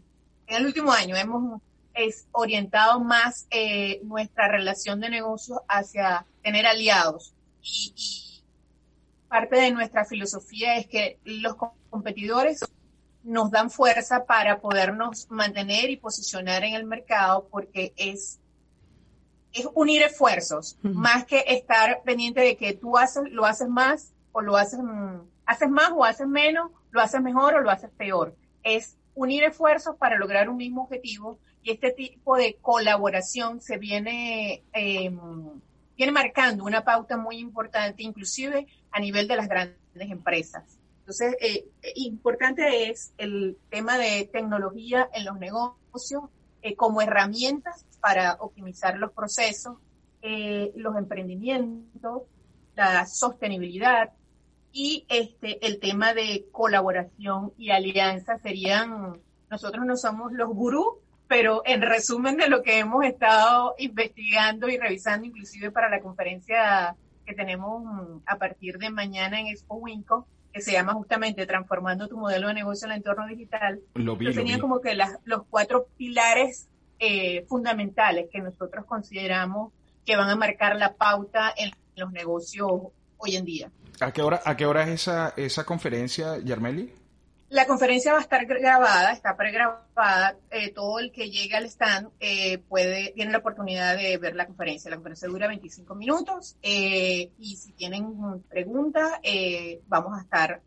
en 0.47 0.57
el 0.57 0.67
último 0.67 0.93
año 0.93 1.17
hemos 1.17 1.63
orientado 2.31 3.01
más 3.01 3.49
nuestra 4.05 4.47
relación 4.47 5.01
de 5.01 5.11
negocios 5.11 5.59
hacia 5.67 6.25
tener 6.43 6.65
aliados 6.65 7.35
y, 7.61 8.29
parte 9.29 9.57
de 9.57 9.71
nuestra 9.71 10.05
filosofía 10.05 10.77
es 10.77 10.87
que 10.87 11.19
los 11.25 11.55
competidores 11.91 12.65
nos 13.29 13.51
dan 13.51 13.71
fuerza 13.71 14.25
para 14.25 14.59
podernos 14.59 15.31
mantener 15.31 15.91
y 15.91 15.99
posicionar 15.99 16.65
en 16.65 16.75
el 16.75 16.85
mercado 16.85 17.47
porque 17.51 17.93
es, 17.97 18.41
es 19.53 19.69
unir 19.75 20.03
esfuerzos, 20.03 20.79
más 20.83 21.27
que 21.27 21.45
estar 21.47 22.03
pendiente 22.05 22.41
de 22.41 22.57
que 22.57 22.73
tú 22.73 22.97
haces, 22.97 23.25
lo 23.31 23.45
haces 23.45 23.69
más 23.69 24.15
o 24.33 24.41
lo 24.41 24.57
haces, 24.57 24.81
mm, 24.81 25.21
haces 25.45 25.69
más 25.69 25.91
o 25.95 26.05
haces 26.05 26.27
menos, 26.27 26.71
lo 26.91 27.03
haces 27.03 27.21
mejor 27.21 27.55
o 27.55 27.61
lo 27.61 27.71
haces 27.71 27.91
peor. 27.99 28.35
Es 28.63 28.97
unir 29.15 29.45
esfuerzos 29.45 29.97
para 29.97 30.17
lograr 30.17 30.49
un 30.49 30.57
mismo 30.57 30.85
objetivo 30.85 31.39
y 31.63 31.73
este 31.73 31.91
tipo 31.91 32.37
de 32.37 32.57
colaboración 32.63 33.61
se 33.61 33.77
viene, 33.77 34.63
em, 34.73 35.21
viene 35.99 36.13
marcando 36.13 36.65
una 36.65 36.83
pauta 36.83 37.19
muy 37.19 37.37
importante, 37.37 38.03
inclusive 38.03 38.67
a 38.91 39.01
nivel 39.01 39.29
de 39.29 39.37
las 39.37 39.49
grandes 39.49 39.77
empresas. 40.11 40.78
Entonces, 41.09 41.37
eh, 41.41 41.65
eh, 41.81 41.93
importante 41.95 42.91
es 42.91 43.15
el 43.17 43.57
tema 43.71 43.97
de 43.97 44.29
tecnología 44.31 45.09
en 45.15 45.25
los 45.25 45.39
negocios 45.39 46.25
eh, 46.61 46.77
como 46.77 47.01
herramientas 47.01 47.87
para 47.99 48.35
optimizar 48.41 48.99
los 48.99 49.13
procesos, 49.13 49.79
los 50.21 50.97
emprendimientos, 50.97 52.25
la 52.77 53.07
sostenibilidad 53.07 54.11
y 54.71 55.07
este 55.09 55.65
el 55.67 55.81
tema 55.81 56.13
de 56.13 56.47
colaboración 56.53 57.55
y 57.57 57.71
alianza 57.71 58.37
serían 58.41 59.19
nosotros 59.51 59.87
no 59.87 59.97
somos 59.97 60.33
los 60.33 60.51
gurús, 60.51 60.89
pero 61.27 61.63
en 61.65 61.81
resumen 61.81 62.37
de 62.37 62.51
lo 62.51 62.63
que 62.63 62.81
hemos 62.81 63.03
estado 63.07 63.75
investigando 63.79 64.69
y 64.69 64.77
revisando, 64.77 65.27
inclusive 65.27 65.71
para 65.71 65.89
la 65.89 66.01
conferencia 66.01 66.97
que 67.25 67.33
tenemos 67.33 68.21
a 68.27 68.37
partir 68.37 68.77
de 68.77 68.91
mañana 68.91 69.41
en 69.41 69.47
Expo 69.47 69.77
Winco, 69.77 70.27
que 70.53 70.61
se 70.61 70.73
llama 70.73 70.95
justamente 70.95 71.47
Transformando 71.47 72.09
tu 72.09 72.17
modelo 72.17 72.49
de 72.49 72.55
negocio 72.55 72.87
en 72.87 72.93
el 72.93 72.97
entorno 72.99 73.27
digital. 73.27 73.81
Lo 73.95 74.17
vi, 74.17 74.33
tenían 74.33 74.61
como 74.61 74.81
que 74.81 74.97
los 75.25 75.43
cuatro 75.51 75.89
pilares 75.97 76.69
eh, 76.99 77.45
fundamentales 77.49 78.29
que 78.33 78.41
nosotros 78.41 78.85
consideramos 78.87 79.73
que 80.05 80.17
van 80.17 80.31
a 80.31 80.37
marcar 80.37 80.77
la 80.77 80.95
pauta 80.95 81.53
en 81.57 81.71
los 81.97 82.13
negocios 82.13 82.69
hoy 83.19 83.37
en 83.37 83.45
día. 83.45 83.71
¿A 84.01 84.13
qué 84.13 84.23
hora, 84.23 84.41
a 84.45 84.57
qué 84.57 84.67
hora 84.67 84.85
es 84.85 84.89
esa, 84.89 85.35
esa 85.37 85.65
conferencia, 85.65 86.39
Yarmeli? 86.39 86.93
La 87.51 87.67
conferencia 87.67 88.13
va 88.13 88.19
a 88.19 88.23
estar 88.23 88.45
grabada, 88.45 89.11
está 89.13 89.35
pregrabada. 89.35 90.37
Eh, 90.51 90.71
todo 90.73 90.99
el 90.99 91.11
que 91.11 91.31
llegue 91.31 91.57
al 91.57 91.65
stand 91.65 92.11
eh, 92.21 92.59
puede, 92.59 93.13
tiene 93.13 93.33
la 93.33 93.39
oportunidad 93.39 93.97
de 93.97 94.19
ver 94.19 94.37
la 94.37 94.47
conferencia. 94.47 94.91
La 94.91 94.97
conferencia 94.97 95.29
dura 95.29 95.49
25 95.49 95.95
minutos 95.95 96.57
eh, 96.63 97.31
y 97.39 97.57
si 97.57 97.73
tienen 97.73 98.43
preguntas, 98.51 99.13
vamos 99.87 100.19
a 100.19 100.23
estar 100.23 100.61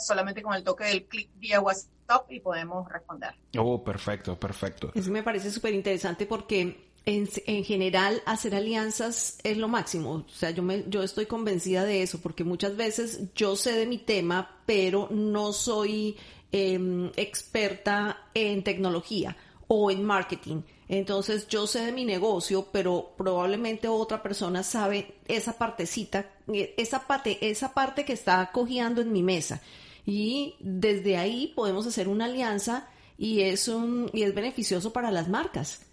solamente 0.00 0.42
con 0.42 0.54
el 0.54 0.64
toque 0.64 0.84
del 0.84 1.04
clic 1.04 1.28
vía 1.34 1.60
WhatsApp 1.60 2.30
y 2.30 2.40
podemos 2.40 2.90
responder. 2.90 3.34
Oh, 3.58 3.84
perfecto, 3.84 4.40
perfecto. 4.40 4.90
Eso 4.94 5.10
me 5.10 5.22
parece 5.22 5.50
súper 5.50 5.74
interesante 5.74 6.24
porque 6.24 6.89
en, 7.06 7.28
en, 7.46 7.64
general 7.64 8.22
hacer 8.26 8.54
alianzas 8.54 9.38
es 9.42 9.56
lo 9.56 9.68
máximo. 9.68 10.12
O 10.12 10.28
sea, 10.28 10.50
yo, 10.50 10.62
me, 10.62 10.84
yo 10.88 11.02
estoy 11.02 11.26
convencida 11.26 11.84
de 11.84 12.02
eso 12.02 12.18
porque 12.20 12.44
muchas 12.44 12.76
veces 12.76 13.20
yo 13.34 13.56
sé 13.56 13.72
de 13.72 13.86
mi 13.86 13.98
tema, 13.98 14.58
pero 14.66 15.08
no 15.10 15.52
soy 15.52 16.16
em, 16.52 17.10
experta 17.16 18.28
en 18.34 18.62
tecnología 18.62 19.36
o 19.66 19.90
en 19.90 20.04
marketing. 20.04 20.62
Entonces 20.88 21.46
yo 21.46 21.66
sé 21.66 21.84
de 21.84 21.92
mi 21.92 22.04
negocio, 22.04 22.66
pero 22.72 23.14
probablemente 23.16 23.86
otra 23.86 24.22
persona 24.22 24.64
sabe 24.64 25.14
esa 25.28 25.56
partecita, 25.56 26.28
eh, 26.52 26.74
esa 26.76 27.06
parte, 27.06 27.38
esa 27.48 27.72
parte 27.72 28.04
que 28.04 28.12
está 28.12 28.50
cojeando 28.52 29.00
en 29.00 29.12
mi 29.12 29.22
mesa. 29.22 29.62
Y 30.04 30.56
desde 30.58 31.16
ahí 31.16 31.52
podemos 31.54 31.86
hacer 31.86 32.08
una 32.08 32.24
alianza 32.24 32.88
y 33.16 33.42
es 33.42 33.68
un, 33.68 34.10
y 34.12 34.22
es 34.22 34.34
beneficioso 34.34 34.92
para 34.92 35.12
las 35.12 35.28
marcas. 35.28 35.86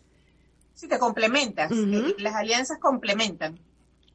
Sí, 0.78 0.88
te 0.88 1.00
complementas. 1.00 1.72
Eh, 1.72 2.16
las 2.20 2.36
alianzas 2.36 2.78
complementan. 2.78 3.58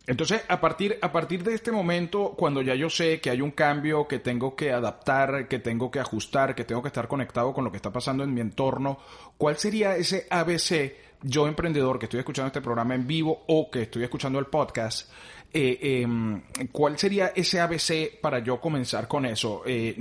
Entonces, 0.06 0.42
a 0.46 0.60
partir, 0.60 0.96
a 1.02 1.10
partir 1.10 1.42
de 1.42 1.54
este 1.54 1.72
momento, 1.72 2.34
cuando 2.38 2.62
ya 2.62 2.76
yo 2.76 2.88
sé 2.88 3.20
que 3.20 3.30
hay 3.30 3.40
un 3.40 3.50
cambio, 3.50 4.06
que 4.06 4.20
tengo 4.20 4.54
que 4.54 4.70
adaptar, 4.70 5.48
que 5.48 5.58
tengo 5.58 5.90
que 5.90 5.98
ajustar, 5.98 6.54
que 6.54 6.62
tengo 6.62 6.80
que 6.80 6.88
estar 6.88 7.08
conectado 7.08 7.52
con 7.52 7.64
lo 7.64 7.72
que 7.72 7.78
está 7.78 7.92
pasando 7.92 8.22
en 8.22 8.32
mi 8.32 8.40
entorno, 8.40 8.98
¿cuál 9.36 9.56
sería 9.56 9.96
ese 9.96 10.28
ABC, 10.30 10.94
yo 11.22 11.48
emprendedor 11.48 11.98
que 11.98 12.06
estoy 12.06 12.20
escuchando 12.20 12.46
este 12.46 12.60
programa 12.60 12.94
en 12.94 13.08
vivo 13.08 13.42
o 13.48 13.68
que 13.68 13.82
estoy 13.82 14.04
escuchando 14.04 14.38
el 14.38 14.46
podcast, 14.46 15.10
eh, 15.54 16.00
em, 16.02 16.40
¿Cuál 16.70 16.98
sería 16.98 17.32
ese 17.36 17.60
ABC 17.60 18.18
para 18.20 18.38
yo 18.38 18.58
comenzar 18.58 19.06
con 19.06 19.26
eso? 19.26 19.62
Eh, 19.66 19.94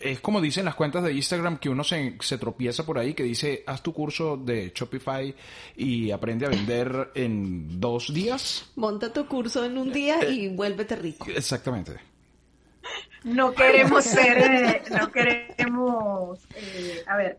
es 0.00 0.20
como 0.20 0.40
dicen 0.40 0.64
las 0.64 0.74
cuentas 0.74 1.04
de 1.04 1.12
Instagram 1.12 1.58
que 1.58 1.68
uno 1.68 1.84
se, 1.84 2.16
se, 2.20 2.38
tropieza 2.38 2.84
por 2.84 2.98
ahí, 2.98 3.14
que 3.14 3.22
dice, 3.22 3.62
haz 3.66 3.82
tu 3.82 3.92
curso 3.92 4.36
de 4.36 4.72
Shopify 4.74 5.32
y 5.76 6.10
aprende 6.10 6.46
a 6.46 6.48
vender 6.48 7.12
en 7.14 7.80
dos 7.80 8.12
días. 8.12 8.72
Monta 8.74 9.12
tu 9.12 9.26
curso 9.26 9.64
en 9.64 9.78
un 9.78 9.92
día 9.92 10.28
y 10.28 10.48
vuélvete 10.48 10.96
rico. 10.96 11.26
Exactamente. 11.28 11.92
No 13.22 13.52
queremos 13.52 14.04
ser, 14.04 14.38
eh, 14.38 14.82
no 14.90 15.10
queremos, 15.10 16.40
a 17.06 17.16
ver, 17.16 17.38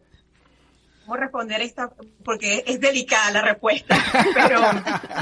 responder 1.16 1.62
esta? 1.62 1.92
Porque 2.24 2.64
es 2.68 2.82
delicada 2.82 3.32
la 3.32 3.42
respuesta, 3.42 3.96
pero 4.34 4.60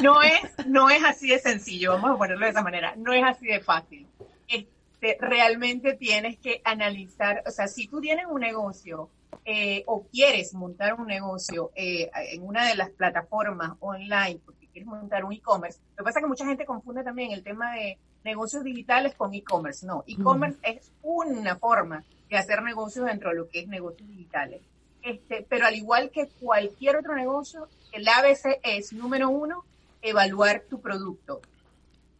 no 0.02 0.22
es, 0.24 0.68
no 0.68 0.90
es 0.90 1.04
así 1.04 1.30
de 1.30 1.40
sencillo, 1.40 1.92
vamos 1.92 2.12
a 2.12 2.18
ponerlo 2.18 2.46
de 2.46 2.52
esa 2.52 2.64
manera, 2.64 2.94
no 2.98 3.14
es 3.14 3.24
así 3.24 3.46
de 3.46 3.60
fácil. 3.60 4.08
Este, 4.48 5.18
realmente 5.20 5.94
tienes 5.94 6.38
que 6.40 6.62
analizar, 6.64 7.44
o 7.46 7.52
sea, 7.52 7.68
si 7.68 7.88
tú 7.88 8.02
tienes 8.02 8.26
un 8.26 8.42
negocio 8.42 9.10
eh, 9.44 9.84
o 9.86 10.08
quieres 10.12 10.54
montar 10.54 10.96
un 10.96 11.08
negocio 11.08 11.72
eh, 11.76 12.10
en 12.32 12.42
una 12.42 12.68
de 12.68 12.76
las 12.76 12.90
plataformas 12.90 13.74
online, 13.80 14.40
porque 14.44 14.68
quieres 14.68 14.88
montar 14.88 15.24
un 15.24 15.34
e-commerce, 15.34 15.80
lo 15.92 15.98
que 15.98 16.04
pasa 16.04 16.20
es 16.20 16.24
que 16.24 16.30
mucha 16.30 16.46
gente 16.46 16.66
confunde 16.66 17.04
también 17.04 17.32
el 17.32 17.44
tema 17.44 17.74
de 17.74 18.00
negocios 18.24 18.64
digitales 18.64 19.14
con 19.16 19.34
e-commerce. 19.34 19.86
No, 19.86 20.04
e-commerce 20.08 20.58
es 20.64 20.92
una 21.04 21.56
forma 21.58 22.04
de 22.30 22.38
hacer 22.38 22.62
negocios 22.64 23.06
dentro 23.06 23.30
de 23.30 23.36
lo 23.36 23.48
que 23.48 23.60
es 23.60 23.68
negocios 23.68 24.10
digitales. 24.10 24.62
Este, 25.06 25.46
pero 25.48 25.68
al 25.68 25.76
igual 25.76 26.10
que 26.10 26.30
cualquier 26.40 26.98
otro 26.98 27.16
negocio, 27.16 27.70
el 27.92 28.08
ABC 28.08 28.60
es, 28.64 28.92
número 28.92 29.30
uno, 29.30 29.64
evaluar 30.02 30.64
tu 30.68 30.82
producto. 30.82 31.42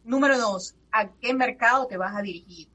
Número 0.04 0.38
dos, 0.38 0.76
a 0.92 1.08
qué 1.08 1.34
mercado 1.34 1.88
te 1.88 1.96
vas 1.96 2.14
a 2.14 2.22
dirigir. 2.22 2.68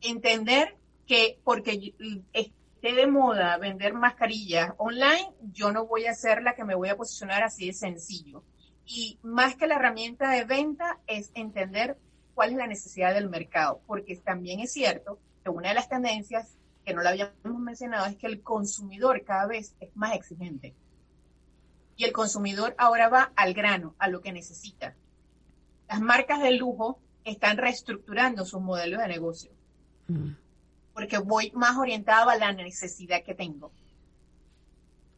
Entender 0.00 0.74
que 1.06 1.38
porque 1.44 1.94
esté 2.32 2.94
de 2.94 3.06
moda 3.06 3.58
vender 3.58 3.92
mascarillas 3.92 4.72
online, 4.78 5.30
yo 5.52 5.70
no 5.70 5.84
voy 5.84 6.06
a 6.06 6.14
ser 6.14 6.42
la 6.42 6.54
que 6.54 6.64
me 6.64 6.74
voy 6.74 6.88
a 6.88 6.96
posicionar 6.96 7.42
así 7.42 7.66
de 7.66 7.74
sencillo. 7.74 8.42
Y 8.86 9.18
más 9.22 9.54
que 9.54 9.66
la 9.66 9.74
herramienta 9.74 10.30
de 10.30 10.44
venta 10.44 10.98
es 11.06 11.30
entender 11.34 11.98
cuál 12.34 12.52
es 12.52 12.56
la 12.56 12.66
necesidad 12.66 13.12
del 13.12 13.28
mercado, 13.28 13.82
porque 13.86 14.16
también 14.16 14.60
es 14.60 14.72
cierto 14.72 15.18
que 15.44 15.50
una 15.50 15.68
de 15.68 15.74
las 15.74 15.90
tendencias 15.90 16.56
que 16.84 16.94
no 16.94 17.02
lo 17.02 17.08
habíamos 17.08 17.60
mencionado, 17.60 18.06
es 18.06 18.16
que 18.16 18.26
el 18.26 18.42
consumidor 18.42 19.22
cada 19.24 19.46
vez 19.46 19.74
es 19.80 19.94
más 19.94 20.14
exigente. 20.14 20.74
Y 21.96 22.04
el 22.04 22.12
consumidor 22.12 22.74
ahora 22.78 23.08
va 23.08 23.32
al 23.36 23.54
grano, 23.54 23.94
a 23.98 24.08
lo 24.08 24.20
que 24.20 24.32
necesita. 24.32 24.94
Las 25.88 26.00
marcas 26.00 26.42
de 26.42 26.52
lujo 26.52 26.98
están 27.24 27.58
reestructurando 27.58 28.44
sus 28.44 28.60
modelos 28.60 29.00
de 29.00 29.08
negocio. 29.08 29.52
Mm. 30.08 30.32
Porque 30.94 31.18
voy 31.18 31.52
más 31.54 31.76
orientado 31.76 32.30
a 32.30 32.36
la 32.36 32.52
necesidad 32.52 33.22
que 33.22 33.34
tengo. 33.34 33.70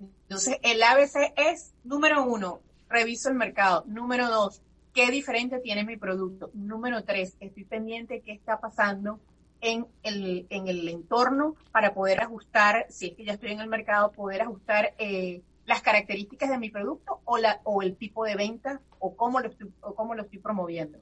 Entonces, 0.00 0.58
el 0.62 0.82
ABC 0.82 1.32
es, 1.36 1.74
número 1.84 2.24
uno, 2.24 2.60
reviso 2.88 3.28
el 3.28 3.34
mercado. 3.34 3.84
Número 3.86 4.28
dos, 4.28 4.62
¿qué 4.92 5.10
diferente 5.10 5.58
tiene 5.60 5.84
mi 5.84 5.96
producto? 5.96 6.50
Número 6.54 7.04
tres, 7.04 7.36
estoy 7.40 7.64
pendiente 7.64 8.14
de 8.14 8.20
qué 8.20 8.32
está 8.32 8.60
pasando 8.60 9.20
en 9.64 9.86
el, 10.02 10.46
en 10.50 10.68
el 10.68 10.86
entorno 10.88 11.56
para 11.72 11.94
poder 11.94 12.20
ajustar, 12.20 12.84
si 12.90 13.06
es 13.06 13.16
que 13.16 13.24
ya 13.24 13.32
estoy 13.32 13.52
en 13.52 13.60
el 13.60 13.66
mercado, 13.66 14.12
poder 14.12 14.42
ajustar 14.42 14.92
eh, 14.98 15.40
las 15.64 15.80
características 15.80 16.50
de 16.50 16.58
mi 16.58 16.68
producto 16.68 17.20
o, 17.24 17.38
la, 17.38 17.60
o 17.64 17.80
el 17.82 17.96
tipo 17.96 18.26
de 18.26 18.36
venta 18.36 18.80
o 18.98 19.16
cómo 19.16 19.40
lo 19.40 19.48
estoy, 19.48 19.70
o 19.80 19.94
cómo 19.94 20.14
lo 20.14 20.22
estoy 20.22 20.38
promoviendo. 20.38 20.98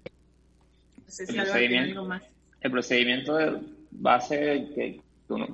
el, 1.19 1.35
procedimiento, 1.35 2.09
el 2.61 2.71
procedimiento 2.71 3.37
de 3.37 3.61
base 3.91 4.69
que, 4.73 5.01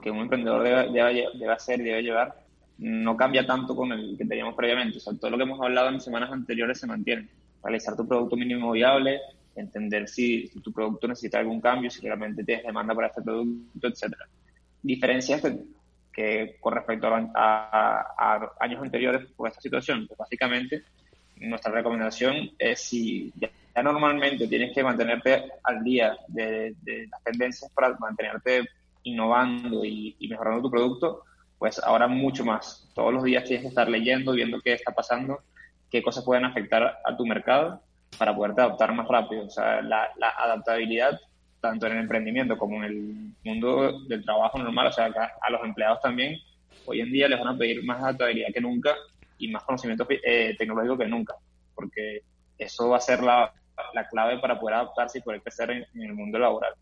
que, 0.03 0.11
un, 0.11 0.19
emprendedor 0.19 0.63
debe, 0.63 0.93
debe, 0.93 1.29
debe 1.33 1.53
hacer, 1.53 1.79
debe 1.79 2.03
llevar, 2.03 2.45
no 2.77 3.17
cambia 3.17 3.47
tanto 3.47 3.75
con 3.75 3.91
el 3.91 4.19
que 4.19 4.27
teníamos 4.27 4.55
previamente. 4.55 4.99
O 4.99 5.01
sea, 5.01 5.15
todo 5.19 5.31
lo 5.31 5.39
que 5.39 5.45
hemos 5.45 5.61
hablado 5.63 5.89
en 5.89 6.01
semanas 6.03 6.31
anteriores 6.31 6.79
se 6.79 6.87
mantiene. 6.87 7.27
Realizar 7.65 7.97
tu 7.97 8.07
producto 8.07 8.37
mínimo 8.37 8.71
viable, 8.73 9.19
entender 9.61 10.09
si, 10.09 10.49
tu 10.63 10.73
producto 10.73 11.09
necesita 11.09 11.39
algún 11.39 11.61
cambio, 11.61 11.91
si 11.91 12.01
realmente 12.01 12.45
tienes 12.45 12.65
demanda 12.65 12.95
para 12.95 13.09
este 13.09 13.23
producto, 13.23 13.89
etcétera. 13.89 14.27
Diferencias 14.83 15.43
que, 16.13 16.57
con 16.61 16.75
respecto 16.75 17.09
a, 17.35 18.55
años 18.61 18.83
anteriores 18.83 19.27
por 19.37 19.49
esta 19.49 19.61
situación, 19.61 20.07
pues 20.07 20.19
básicamente 20.19 20.83
nuestra 21.37 21.73
recomendación 21.73 22.51
es 22.59 22.81
si 22.81 23.33
ya 23.37 23.51
normalmente 23.83 24.49
tienes 24.49 24.75
que 24.75 24.83
mantenerte 24.83 25.45
al 25.63 25.85
día 25.85 26.17
de, 26.27 26.75
las 27.11 27.23
tendencias 27.23 27.71
para 27.73 27.97
mantenerte 27.99 28.69
innovando 29.05 29.85
y, 29.85 30.17
mejorando 30.29 30.63
tu 30.63 30.71
producto, 30.71 31.25
pues 31.59 31.79
ahora 31.79 32.09
mucho 32.09 32.45
más. 32.45 32.89
Todos 32.95 33.13
los 33.13 33.25
días 33.25 33.45
tienes 33.45 33.63
que 33.63 33.69
estar 33.69 33.89
leyendo, 33.89 34.33
viendo 34.33 34.61
qué 34.61 34.73
está 34.73 34.93
pasando, 34.93 35.41
qué 35.91 36.03
cosas 36.03 36.25
pueden 36.25 36.45
afectar 36.45 36.99
a 37.05 37.17
tu 37.17 37.27
mercado 37.27 37.83
para 38.17 38.35
poderte 38.35 38.61
adaptar 38.61 38.95
más 38.95 39.09
rápido. 39.09 39.45
O 39.47 39.51
sea, 39.51 39.83
la, 39.83 40.09
adaptabilidad, 40.39 41.19
tanto 41.61 41.87
en 41.87 41.93
el 41.93 41.99
emprendimiento 42.01 42.57
como 42.57 42.77
en 42.79 42.85
el 42.85 43.33
mundo 43.45 44.01
del 44.07 44.25
trabajo 44.25 44.59
normal, 44.59 44.87
o 44.89 44.93
sea, 44.93 45.13
a 45.41 45.51
los 45.51 45.63
empleados 45.65 46.01
también, 46.01 46.39
hoy 46.87 47.01
en 47.01 47.13
día 47.13 47.29
les 47.29 47.39
van 47.39 47.55
a 47.55 47.59
pedir 47.59 47.85
más 47.85 48.03
adaptabilidad 48.03 48.49
que 48.53 48.61
nunca 48.61 48.95
y 49.39 49.49
más 49.49 49.63
conocimiento 49.65 50.07
eh, 50.09 50.55
tecnológico 50.59 50.99
que 50.99 51.07
nunca, 51.07 51.35
porque 51.75 52.23
eso 52.57 52.89
va 52.89 52.97
a 52.97 53.01
ser 53.01 53.23
la, 53.23 53.53
la 53.95 54.09
clave 54.09 54.39
para 54.39 54.59
poder 54.59 54.77
adaptarse 54.77 55.19
y 55.19 55.23
poder 55.23 55.43
crecer 55.43 55.71
en, 55.71 56.03
el 56.03 56.15
mundo 56.15 56.39
laboral. 56.39 56.73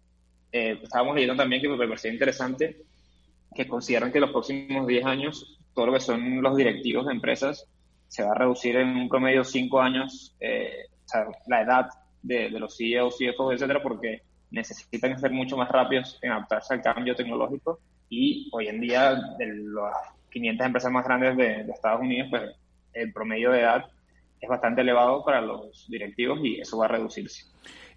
Eh, 0.52 0.78
estábamos 0.82 1.14
leyendo 1.14 1.36
también 1.36 1.60
que 1.60 1.68
me 1.68 1.76
parecía 1.76 2.12
interesante 2.12 2.76
que 3.54 3.66
consideran 3.66 4.12
que 4.12 4.20
los 4.20 4.30
próximos 4.30 4.86
10 4.86 5.04
años 5.04 5.58
todo 5.74 5.86
lo 5.86 5.92
que 5.92 6.00
son 6.00 6.42
los 6.42 6.56
directivos 6.56 7.06
de 7.06 7.12
empresas 7.12 7.66
se 8.08 8.22
va 8.22 8.32
a 8.32 8.34
reducir 8.34 8.76
en 8.76 8.96
un 8.96 9.08
promedio 9.08 9.44
5 9.44 9.80
años 9.80 10.34
eh, 10.40 10.86
la 11.46 11.62
edad 11.62 11.88
de, 12.22 12.50
de, 12.50 12.60
los 12.60 12.76
CEOs, 12.76 13.16
CFOs, 13.18 13.54
etcétera, 13.54 13.82
porque 13.82 14.22
necesitan 14.50 15.18
ser 15.18 15.30
mucho 15.30 15.56
más 15.56 15.68
rápidos 15.68 16.18
en 16.22 16.32
adaptarse 16.32 16.74
al 16.74 16.82
cambio 16.82 17.14
tecnológico 17.14 17.80
y 18.08 18.48
hoy 18.52 18.68
en 18.68 18.80
día 18.80 19.14
de 19.38 19.46
las 19.46 19.96
500 20.30 20.66
empresas 20.66 20.92
más 20.92 21.04
grandes 21.04 21.36
de, 21.36 21.64
de 21.64 21.72
Estados 21.72 22.00
Unidos, 22.00 22.28
pues 22.30 22.42
el 22.92 23.12
promedio 23.12 23.50
de 23.50 23.60
edad 23.60 23.84
es 24.40 24.48
bastante 24.48 24.82
elevado 24.82 25.24
para 25.24 25.40
los 25.40 25.86
directivos 25.88 26.38
y 26.42 26.60
eso 26.60 26.78
va 26.78 26.86
a 26.86 26.88
reducirse. 26.88 27.44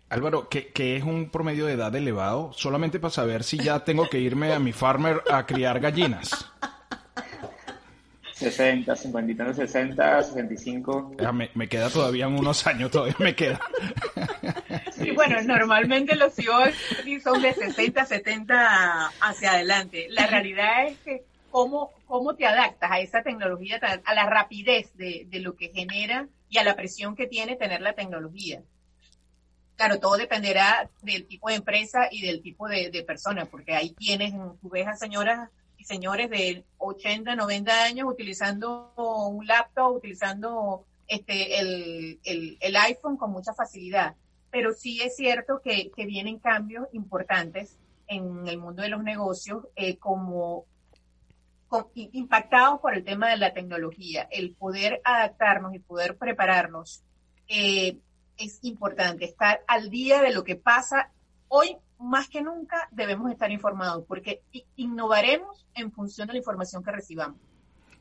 Álvaro, 0.10 0.50
¿qué, 0.50 0.70
¿qué, 0.70 0.98
es 0.98 1.04
un 1.04 1.30
promedio 1.30 1.68
de 1.68 1.74
edad 1.74 1.96
elevado? 1.96 2.52
Solamente 2.54 3.00
para 3.00 3.12
saber 3.12 3.44
si 3.44 3.58
ya 3.58 3.84
tengo 3.84 4.10
que 4.10 4.20
irme 4.20 4.54
a 4.54 4.60
mi 4.60 4.72
farmer 4.72 5.22
a 5.32 5.46
criar 5.46 5.80
gallinas. 5.80 6.52
60, 8.40 8.96
50, 8.96 9.54
60, 9.54 10.24
65. 10.24 11.16
me, 11.34 11.50
me, 11.54 11.68
queda 11.68 11.90
todavía 11.90 12.28
unos 12.30 12.66
años, 12.66 12.90
todavía 12.90 13.16
me 13.20 13.36
queda. 13.36 13.60
Sí, 14.94 15.12
bueno, 15.12 15.42
normalmente 15.42 16.16
los 16.16 16.34
CEOs 16.34 16.74
son 17.22 17.42
de 17.42 17.54
60, 17.54 18.06
70 18.06 19.12
hacia 19.22 19.52
adelante. 19.52 20.08
La 20.10 20.28
realidad 20.28 20.88
es 20.88 20.98
que 21.00 21.24
cómo, 21.52 21.92
cómo 22.06 22.36
te 22.36 22.46
adaptas 22.46 22.92
a 22.92 23.00
esa 23.00 23.24
tecnología, 23.24 23.80
a 24.06 24.14
la 24.14 24.30
rapidez 24.30 24.96
de, 24.96 25.26
de 25.30 25.40
lo 25.40 25.56
que 25.56 25.72
genera 25.74 26.28
y 26.50 26.60
a 26.60 26.64
la 26.64 26.76
presión 26.76 27.16
que 27.16 27.28
tiene 27.28 27.58
tener 27.58 27.82
la 27.82 27.94
tecnología. 27.94 28.62
Claro, 29.76 30.00
todo 30.00 30.18
dependerá 30.18 30.90
del 31.02 31.26
tipo 31.26 31.50
de 31.50 31.56
empresa 31.56 32.08
y 32.12 32.22
del 32.22 32.42
tipo 32.42 32.68
de, 32.68 32.90
de 32.90 33.04
persona, 33.04 33.46
porque 33.46 33.76
hay 33.76 33.94
quienes, 33.96 34.34
tú 34.62 34.70
ves 34.70 34.88
a 34.88 34.96
señoras 34.96 35.50
señores 35.90 36.30
de 36.30 36.64
80, 36.78 37.36
90 37.36 37.84
años 37.84 38.08
utilizando 38.08 38.94
un 38.96 39.48
laptop, 39.48 39.96
utilizando 39.96 40.86
este, 41.08 41.60
el, 41.60 42.20
el, 42.24 42.58
el 42.60 42.76
iPhone 42.76 43.18
con 43.18 43.32
mucha 43.32 43.56
facilidad. 43.56 44.16
Pero 44.52 44.72
sí 44.74 45.02
es 45.02 45.16
cierto 45.16 45.62
que, 45.64 45.90
que 45.90 46.06
vienen 46.06 46.38
cambios 46.38 46.88
importantes 46.94 47.80
en 48.08 48.48
el 48.48 48.60
mundo 48.60 48.84
de 48.84 48.90
los 48.90 49.02
negocios, 49.02 49.66
eh, 49.76 49.98
como 49.98 50.66
impactados 51.96 52.80
por 52.82 52.94
el 52.94 53.04
tema 53.04 53.32
de 53.32 53.38
la 53.38 53.54
tecnología. 53.54 54.28
El 54.30 54.54
poder 54.54 55.02
adaptarnos 55.04 55.74
y 55.74 55.80
poder 55.80 56.18
prepararnos 56.18 57.02
eh, 57.48 57.98
es 58.38 58.60
importante. 58.62 59.26
Estar 59.26 59.62
al 59.68 59.90
día 59.90 60.22
de 60.22 60.34
lo 60.34 60.44
que 60.44 60.56
pasa. 60.56 61.12
Hoy, 61.48 61.78
más 62.00 62.30
que 62.30 62.42
nunca, 62.42 62.88
debemos 62.92 63.32
estar 63.32 63.52
informados 63.52 64.06
porque 64.08 64.42
innovaremos 64.78 65.68
en 65.76 65.92
función 65.92 66.28
de 66.28 66.34
la 66.34 66.40
información 66.40 66.84
que 66.84 66.92
recibamos. 66.92 67.38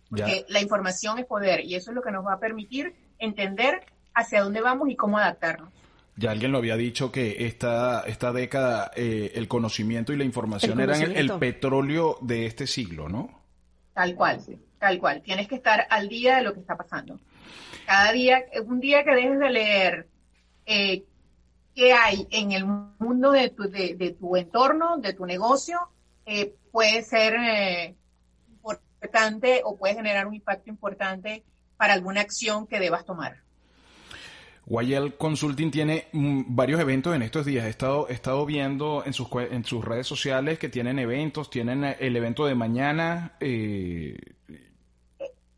Porque 0.09 0.47
la 0.49 0.61
información 0.61 1.19
es 1.19 1.27
poder 1.27 1.65
y 1.65 1.75
eso 1.75 1.91
es 1.91 1.95
lo 1.95 2.03
que 2.03 2.11
nos 2.11 2.25
va 2.25 2.35
a 2.35 2.39
permitir 2.39 2.95
entender 3.19 3.85
hacia 4.15 4.43
dónde 4.43 4.61
vamos 4.61 4.89
y 4.89 4.97
cómo 4.97 5.19
adaptarnos. 5.19 5.73
Ya 6.17 6.31
alguien 6.31 6.51
lo 6.51 6.59
había 6.59 6.77
dicho 6.77 7.13
que 7.13 7.47
esta, 7.47 8.03
esta 8.07 8.33
década 8.33 8.91
eh, 8.97 9.33
el 9.35 9.47
conocimiento 9.47 10.13
y 10.13 10.17
la 10.17 10.25
información 10.25 10.81
eran 10.81 11.03
el, 11.03 11.31
petróleo 11.39 12.19
de 12.23 12.47
este 12.47 12.67
siglo, 12.67 13.09
¿no? 13.09 13.43
Tal 13.95 14.15
cual, 14.17 14.41
tal 14.79 14.99
cual. 14.99 15.23
Tienes 15.23 15.47
que 15.47 15.57
estar 15.57 15.87
al 15.91 16.09
día 16.09 16.37
de 16.37 16.43
lo 16.43 16.55
que 16.55 16.61
está 16.61 16.77
pasando. 16.77 17.21
Cada 17.87 18.13
día, 18.13 18.45
un 18.65 18.81
día 18.81 19.05
que 19.05 19.15
dejes 19.15 19.39
de 19.39 19.51
leer 19.51 20.09
eh, 20.67 21.05
qué 21.79 21.93
hay 21.93 22.27
en 22.33 22.51
el 22.51 22.65
mundo 22.67 23.31
de 23.31 23.51
tu, 23.51 23.71
de, 23.71 24.17
tu 24.19 24.35
entorno, 24.35 24.99
de 24.99 25.13
tu 25.13 25.25
negocio, 25.25 25.79
eh, 26.27 26.53
puede 26.73 27.03
ser 27.03 27.35
eh, 27.35 27.95
importante 28.49 29.63
o 29.65 29.77
puede 29.77 29.95
generar 29.95 30.27
un 30.27 30.35
impacto 30.35 30.71
importante 30.71 31.45
para 31.77 31.95
alguna 31.95 32.21
acción 32.21 32.67
que 32.67 32.81
debas 32.81 33.05
tomar. 33.05 33.37
YL 34.67 35.15
Consulting 35.17 35.71
tiene 35.71 36.09
mm, 36.11 36.47
varios 36.49 36.81
eventos 36.81 37.15
en 37.15 37.23
estos 37.23 37.47
días. 37.47 37.65
He 37.65 37.71
estado, 37.71 38.09
he 38.09 38.13
estado 38.13 38.45
viendo 38.45 39.05
en 39.07 39.13
sus, 39.13 39.29
en 39.49 39.65
sus 39.65 39.85
redes 39.85 40.09
sociales 40.09 40.59
que 40.59 40.69
tienen 40.69 40.99
eventos, 40.99 41.49
tienen 41.49 41.85
eh, 41.85 41.97
el 42.01 42.17
evento 42.17 42.45
de 42.47 42.57
mañana. 42.57 43.37
Eh... 43.39 44.19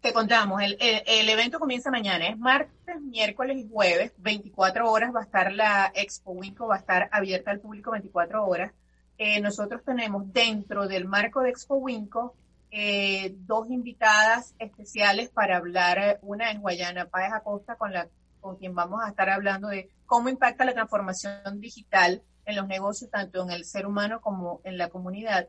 Te 0.00 0.14
contamos, 0.14 0.62
el, 0.62 0.78
el, 0.80 1.28
evento 1.28 1.58
comienza 1.58 1.90
mañana, 1.90 2.26
es 2.28 2.38
martes, 2.38 3.00
miércoles 3.02 3.58
y 3.58 3.68
jueves, 3.68 4.14
24 4.16 4.90
horas 4.90 5.14
va 5.14 5.20
a 5.20 5.24
estar 5.24 5.52
la 5.52 5.92
Expo 5.94 6.32
Winco, 6.32 6.66
va 6.66 6.76
a 6.76 6.78
estar 6.78 7.10
abierta 7.12 7.50
al 7.50 7.60
público 7.60 7.90
24 7.90 8.46
horas. 8.46 8.72
Eh, 9.18 9.42
nosotros 9.42 9.82
tenemos 9.84 10.32
dentro 10.32 10.88
del 10.88 11.04
marco 11.04 11.42
de 11.42 11.50
Expo 11.50 11.74
Winco 11.74 12.34
eh, 12.70 13.34
dos 13.40 13.68
invitadas 13.70 14.54
especiales 14.58 15.28
para 15.28 15.58
hablar, 15.58 16.18
una 16.22 16.50
es 16.50 16.58
Guayana 16.58 17.04
Páez 17.04 17.34
Acosta 17.34 17.76
con 17.76 17.92
la 17.92 18.08
con 18.40 18.56
quien 18.56 18.74
vamos 18.74 19.02
a 19.04 19.10
estar 19.10 19.28
hablando 19.28 19.68
de 19.68 19.90
cómo 20.06 20.30
impacta 20.30 20.64
la 20.64 20.72
transformación 20.72 21.60
digital 21.60 22.22
en 22.46 22.56
los 22.56 22.66
negocios, 22.66 23.10
tanto 23.10 23.42
en 23.42 23.50
el 23.50 23.66
ser 23.66 23.86
humano 23.86 24.22
como 24.22 24.62
en 24.64 24.78
la 24.78 24.88
comunidad. 24.88 25.48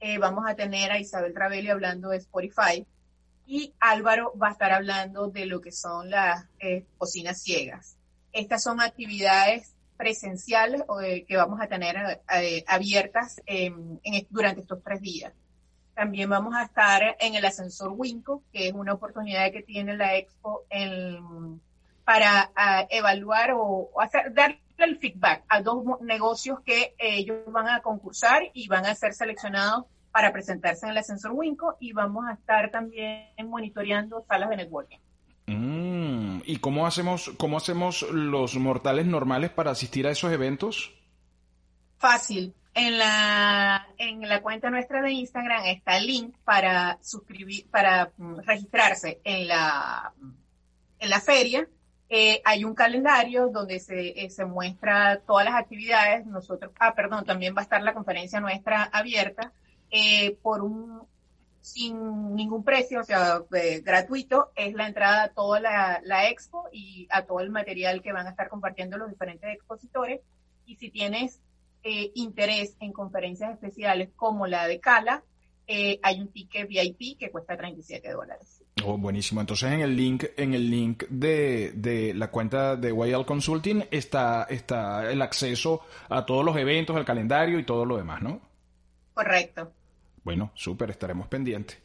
Eh, 0.00 0.16
vamos 0.16 0.44
a 0.48 0.54
tener 0.54 0.90
a 0.90 0.98
Isabel 0.98 1.34
Travelli 1.34 1.68
hablando 1.68 2.08
de 2.08 2.16
Spotify 2.16 2.86
y 3.52 3.74
Álvaro 3.80 4.32
va 4.42 4.48
a 4.48 4.52
estar 4.52 4.72
hablando 4.72 5.28
de 5.28 5.44
lo 5.44 5.60
que 5.60 5.72
son 5.72 6.08
las 6.08 6.46
eh, 6.58 6.86
cocinas 6.96 7.42
ciegas. 7.42 7.98
Estas 8.32 8.62
son 8.62 8.80
actividades 8.80 9.74
presenciales 9.98 10.82
eh, 11.04 11.26
que 11.26 11.36
vamos 11.36 11.60
a 11.60 11.66
tener 11.66 12.22
abiertas 12.66 13.42
durante 14.30 14.62
estos 14.62 14.82
tres 14.82 15.02
días. 15.02 15.34
También 15.94 16.30
vamos 16.30 16.54
a 16.54 16.62
estar 16.62 17.02
en 17.20 17.34
el 17.34 17.44
ascensor 17.44 17.92
Winco, 17.94 18.42
que 18.54 18.68
es 18.68 18.72
una 18.72 18.94
oportunidad 18.94 19.52
que 19.52 19.62
tiene 19.62 19.98
la 19.98 20.16
Expo 20.16 20.64
en 20.70 21.60
para 22.04 22.50
ah, 22.56 22.86
evaluar 22.88 23.52
o, 23.54 23.90
hacer, 24.00 24.32
darle 24.32 24.62
el 24.78 24.98
feedback 24.98 25.44
a 25.46 25.60
dos 25.60 25.84
negocios 26.00 26.60
que 26.64 26.94
eh, 26.98 27.16
ellos 27.18 27.40
van 27.48 27.68
a 27.68 27.82
concursar 27.82 28.44
y 28.54 28.66
van 28.66 28.86
a 28.86 28.94
ser 28.94 29.12
seleccionados 29.12 29.84
para 30.12 30.32
presentarse 30.32 30.86
en 30.86 30.92
el 30.92 30.98
ascensor 30.98 31.32
Winco 31.32 31.76
y 31.80 31.92
vamos 31.92 32.26
a 32.28 32.34
estar 32.34 32.70
también 32.70 33.26
monitoreando 33.44 34.24
salas 34.28 34.50
de 34.50 34.56
networking. 34.58 34.98
Mm, 35.46 36.42
¿Y 36.44 36.58
cómo 36.58 36.86
hacemos, 36.86 37.32
cómo 37.38 37.56
hacemos 37.56 38.02
los 38.12 38.56
mortales 38.56 39.06
normales 39.06 39.50
para 39.50 39.72
asistir 39.72 40.06
a 40.06 40.10
esos 40.10 40.32
eventos? 40.32 40.92
Fácil. 41.98 42.54
En 42.74 42.98
la, 42.98 43.86
en 43.98 44.26
la 44.26 44.40
cuenta 44.40 44.70
nuestra 44.70 45.02
de 45.02 45.12
Instagram 45.12 45.66
está 45.66 45.98
el 45.98 46.06
link 46.06 46.34
para 46.44 46.98
suscribir, 47.02 47.68
para 47.70 48.12
mm, 48.16 48.38
registrarse 48.46 49.20
en 49.24 49.48
la, 49.48 50.12
en 50.98 51.10
la 51.10 51.20
feria 51.20 51.66
eh, 52.14 52.42
hay 52.44 52.62
un 52.64 52.74
calendario 52.74 53.48
donde 53.48 53.80
se, 53.80 54.22
eh, 54.22 54.28
se 54.28 54.44
muestra 54.44 55.22
todas 55.26 55.46
las 55.46 55.54
actividades. 55.54 56.26
Nosotros, 56.26 56.70
ah, 56.78 56.94
perdón, 56.94 57.24
también 57.24 57.54
va 57.56 57.60
a 57.60 57.62
estar 57.62 57.82
la 57.82 57.94
conferencia 57.94 58.38
nuestra 58.38 58.82
abierta 58.82 59.50
eh, 59.92 60.36
por 60.42 60.62
un 60.62 61.02
sin 61.60 62.34
ningún 62.34 62.64
precio, 62.64 63.00
o 63.00 63.04
sea, 63.04 63.40
gratuito, 63.84 64.50
es 64.56 64.74
la 64.74 64.88
entrada 64.88 65.22
a 65.22 65.28
toda 65.28 65.60
la, 65.60 66.00
la, 66.02 66.28
expo 66.28 66.68
y 66.72 67.06
a 67.08 67.24
todo 67.24 67.38
el 67.38 67.50
material 67.50 68.02
que 68.02 68.12
van 68.12 68.26
a 68.26 68.30
estar 68.30 68.48
compartiendo 68.48 68.98
los 68.98 69.08
diferentes 69.08 69.48
expositores. 69.54 70.20
Y 70.66 70.74
si 70.74 70.90
tienes 70.90 71.40
interés 71.84 72.76
en 72.80 72.92
conferencias 72.92 73.52
especiales 73.52 74.08
como 74.16 74.48
la 74.48 74.66
de 74.66 74.80
Cala, 74.80 75.22
hay 75.68 76.20
un 76.20 76.32
ticket 76.32 76.66
VIP 76.66 77.16
que 77.16 77.30
cuesta 77.30 77.56
37 77.56 78.10
dólares. 78.10 78.62
Oh, 78.84 78.96
buenísimo. 78.96 79.40
Entonces 79.40 79.70
en 79.70 79.80
el 79.80 79.96
link, 79.96 80.24
en 80.36 80.54
el 80.54 80.70
link 80.70 81.04
de, 81.08 81.72
de 81.74 82.14
la 82.14 82.30
cuenta 82.30 82.76
de 82.76 82.90
YL 82.90 83.24
Consulting 83.24 83.84
está, 83.90 84.44
está 84.48 85.10
el 85.10 85.22
acceso 85.22 85.82
a 86.08 86.24
todos 86.24 86.44
los 86.44 86.56
eventos, 86.56 86.96
el 86.96 87.04
calendario 87.04 87.58
y 87.58 87.64
todo 87.64 87.84
lo 87.84 87.96
demás, 87.96 88.22
¿no? 88.22 88.40
Correcto. 89.14 89.72
Bueno, 90.24 90.52
súper, 90.54 90.90
estaremos 90.90 91.26
pendientes. 91.28 91.78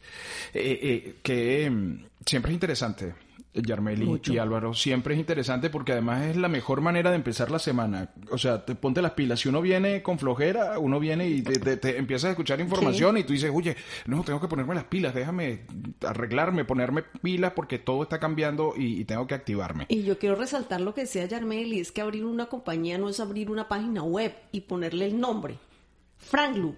Eh, 0.54 0.78
eh, 0.82 1.14
que 1.22 1.68
mm, 1.68 2.04
siempre 2.24 2.52
es 2.52 2.54
interesante 2.54 3.14
Yarmeli 3.54 4.20
y 4.24 4.38
Álvaro. 4.38 4.74
Siempre 4.74 5.14
es 5.14 5.20
interesante 5.20 5.70
porque 5.70 5.92
además 5.92 6.26
es 6.26 6.36
la 6.36 6.48
mejor 6.48 6.80
manera 6.80 7.10
de 7.10 7.16
empezar 7.16 7.50
la 7.50 7.58
semana. 7.58 8.10
O 8.30 8.38
sea, 8.38 8.64
te 8.64 8.74
ponte 8.74 9.02
las 9.02 9.12
pilas. 9.12 9.40
Si 9.40 9.48
uno 9.48 9.60
viene 9.60 10.02
con 10.02 10.18
flojera, 10.18 10.78
uno 10.78 11.00
viene 11.00 11.28
y 11.28 11.42
te, 11.42 11.98
empiezas 11.98 12.28
a 12.28 12.30
escuchar 12.30 12.60
información 12.60 13.16
y 13.16 13.24
tú 13.24 13.32
dices, 13.32 13.50
oye, 13.52 13.76
no, 14.06 14.22
tengo 14.22 14.40
que 14.40 14.48
ponerme 14.48 14.74
las 14.74 14.84
pilas, 14.84 15.14
déjame 15.14 15.62
arreglarme, 16.06 16.64
ponerme 16.64 17.02
pilas 17.22 17.52
porque 17.52 17.78
todo 17.78 18.02
está 18.02 18.18
cambiando 18.18 18.74
y, 18.76 19.04
tengo 19.04 19.26
que 19.26 19.34
activarme. 19.34 19.86
Y 19.88 20.02
yo 20.02 20.18
quiero 20.18 20.34
resaltar 20.34 20.80
lo 20.80 20.92
que 20.92 21.02
decía 21.02 21.24
Yarmeli, 21.24 21.80
es 21.80 21.92
que 21.92 22.02
abrir 22.02 22.26
una 22.26 22.46
compañía 22.46 22.98
no 22.98 23.08
es 23.08 23.20
abrir 23.20 23.50
una 23.50 23.68
página 23.68 24.02
web 24.02 24.34
y 24.52 24.62
ponerle 24.62 25.06
el 25.06 25.18
nombre. 25.18 25.56
Franklu. 26.18 26.76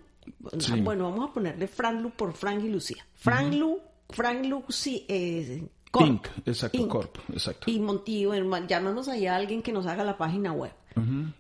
Bueno, 0.83 1.11
vamos 1.11 1.31
a 1.31 1.33
ponerle 1.33 1.67
Franklu 1.67 2.11
por 2.11 2.33
Frank 2.33 2.63
y 2.65 2.69
Lucía. 2.69 3.07
Franklu, 3.15 3.79
Franklu, 4.11 4.65
sí, 4.69 5.05
eh, 5.09 5.67
Corp. 5.91 6.27
exacto, 6.47 6.89
Corp, 6.89 7.19
exacto. 7.33 7.71
Y 7.71 7.81
Montillo, 7.81 8.33
llámanos 8.67 9.09
allá 9.09 9.35
a 9.35 9.37
alguien 9.37 9.63
que 9.63 9.73
nos 9.73 9.87
haga 9.87 10.05
la 10.05 10.17
página 10.17 10.53
web. 10.53 10.73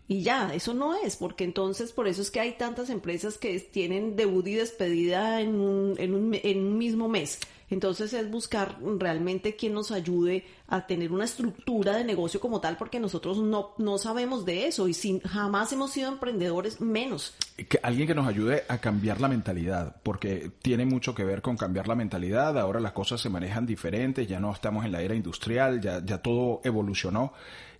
Y 0.08 0.22
ya, 0.22 0.54
eso 0.54 0.72
no 0.72 0.94
es, 0.94 1.16
porque 1.16 1.44
entonces 1.44 1.92
por 1.92 2.08
eso 2.08 2.22
es 2.22 2.30
que 2.30 2.40
hay 2.40 2.52
tantas 2.52 2.88
empresas 2.88 3.36
que 3.36 3.60
tienen 3.60 4.16
debut 4.16 4.46
y 4.46 4.54
despedida 4.54 5.42
en 5.42 5.60
un, 5.60 5.94
en 5.98 6.14
un, 6.14 6.34
en 6.34 6.58
un 6.64 6.78
mismo 6.78 7.08
mes. 7.08 7.40
Entonces 7.70 8.12
es 8.12 8.28
buscar 8.28 8.78
realmente 8.98 9.54
quien 9.54 9.74
nos 9.74 9.92
ayude 9.92 10.44
a 10.66 10.86
tener 10.86 11.12
una 11.12 11.24
estructura 11.24 11.96
de 11.96 12.04
negocio 12.04 12.40
como 12.40 12.60
tal, 12.60 12.76
porque 12.76 12.98
nosotros 12.98 13.38
no, 13.38 13.74
no 13.78 13.96
sabemos 13.98 14.44
de 14.44 14.66
eso 14.66 14.88
y 14.88 14.94
sin, 14.94 15.20
jamás 15.20 15.72
hemos 15.72 15.92
sido 15.92 16.08
emprendedores 16.08 16.80
menos. 16.80 17.34
Que 17.68 17.78
alguien 17.82 18.08
que 18.08 18.14
nos 18.14 18.26
ayude 18.26 18.64
a 18.68 18.78
cambiar 18.78 19.20
la 19.20 19.28
mentalidad, 19.28 19.96
porque 20.02 20.50
tiene 20.62 20.84
mucho 20.84 21.14
que 21.14 21.24
ver 21.24 21.42
con 21.42 21.56
cambiar 21.56 21.86
la 21.86 21.94
mentalidad. 21.94 22.58
Ahora 22.58 22.80
las 22.80 22.92
cosas 22.92 23.20
se 23.20 23.28
manejan 23.28 23.66
diferentes, 23.66 24.26
ya 24.26 24.40
no 24.40 24.52
estamos 24.52 24.84
en 24.84 24.92
la 24.92 25.02
era 25.02 25.14
industrial, 25.14 25.80
ya, 25.80 26.04
ya 26.04 26.18
todo 26.18 26.60
evolucionó. 26.64 27.32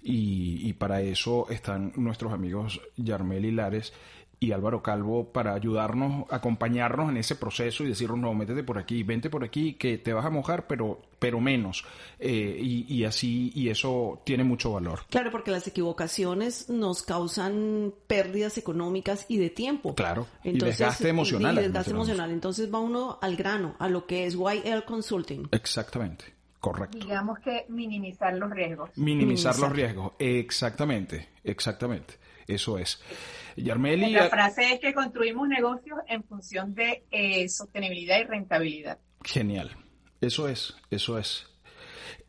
Y, 0.03 0.67
y 0.67 0.73
para 0.73 1.03
eso 1.03 1.47
están 1.51 1.93
nuestros 1.97 2.33
amigos 2.33 2.81
Yarmel 2.97 3.45
y 3.45 3.51
Lares 3.51 3.93
y 4.43 4.53
Álvaro 4.53 4.83
Calvo 4.83 5.31
para 5.33 5.53
ayudarnos, 5.53 6.25
acompañarnos 6.31 7.11
en 7.11 7.19
ese 7.19 7.37
proceso 7.37 7.85
y 7.85 7.89
decirnos, 7.89 8.19
no, 8.19 8.33
métete 8.33 8.65
por 8.65 8.79
aquí, 8.79 9.03
vente 9.03 9.29
por 9.29 9.45
aquí, 9.45 9.75
que 9.75 9.99
te 9.99 10.15
vas 10.15 10.25
a 10.25 10.31
mojar, 10.31 10.67
pero, 10.67 11.03
pero 11.19 11.41
menos. 11.41 11.85
Eh, 12.19 12.59
y, 12.59 13.05
así, 13.05 13.53
y 13.55 13.69
eso 13.69 14.23
tiene 14.25 14.43
mucho 14.43 14.73
valor. 14.73 15.01
Claro, 15.11 15.31
porque 15.31 15.51
las 15.51 15.67
equivocaciones 15.67 16.71
nos 16.71 17.03
causan 17.03 17.93
pérdidas 18.07 18.57
económicas 18.57 19.27
y 19.29 19.37
de 19.37 19.51
tiempo. 19.51 19.95
Claro, 19.95 20.27
Entonces, 20.43 20.81
y 20.81 20.83
desgaste 20.85 21.09
emocional. 21.11 21.59
Y 21.59 21.63
desgaste 21.63 21.91
emocional. 21.91 22.31
Entonces 22.31 22.73
va 22.73 22.81
uno 22.81 23.19
al 23.21 23.37
grano, 23.37 23.77
a 23.79 23.91
lo 23.91 24.07
que 24.07 24.25
es 24.25 24.35
YL 24.35 24.85
Consulting. 24.87 25.49
Exactamente. 25.53 26.41
Correcto. 26.61 26.99
Digamos 26.99 27.39
que 27.39 27.65
minimizar 27.69 28.35
los 28.35 28.51
riesgos. 28.51 28.91
Minimizar, 28.97 29.59
los 29.59 29.73
riesgos, 29.73 30.13
exactamente, 30.19 31.31
exactamente. 31.43 32.20
Eso 32.51 32.79
es. 32.79 33.01
Yarmeli. 33.57 34.13
La 34.13 34.29
frase 34.29 34.75
es 34.75 34.81
que 34.81 34.93
construimos 34.93 35.49
negocios 35.49 35.99
en 36.09 36.25
función 36.25 36.75
de 36.75 37.05
eh, 37.11 37.49
sostenibilidad 37.49 38.19
y 38.19 38.25
rentabilidad. 38.25 38.99
Genial. 39.23 39.77
Eso 40.21 40.49
es, 40.49 40.75
eso 40.91 41.19
es. 41.19 41.47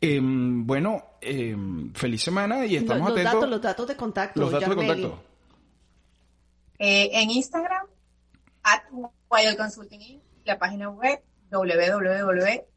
Em, 0.00 0.66
bueno, 0.66 1.16
em, 1.20 1.92
feliz 1.92 2.22
semana 2.22 2.66
y 2.66 2.76
estamos 2.76 3.08
los, 3.08 3.12
atentos. 3.12 3.34
Datos, 3.34 3.50
los 3.50 3.62
datos 3.62 3.88
de 3.88 3.96
contacto. 3.96 4.40
Los 4.40 4.52
datos 4.52 4.68
de 4.68 4.74
contacto. 4.74 5.22
Eh, 6.78 7.10
en 7.12 7.30
Instagram, 7.30 7.86
at 8.62 8.82
Wild 8.92 9.56
Consulting, 9.56 10.20
la 10.44 10.58
página 10.58 10.88
web 10.90 11.20
www 11.50 12.71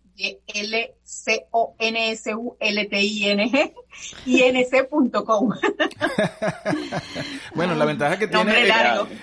L-C-O-N-S-U-L-T-I-N-G 0.47 0.95
I-N-C.com. 4.25 5.54
bueno, 7.56 7.75
la 7.75 7.86
ventaja 7.86 8.17
que 8.17 8.28
tiene 8.28 8.67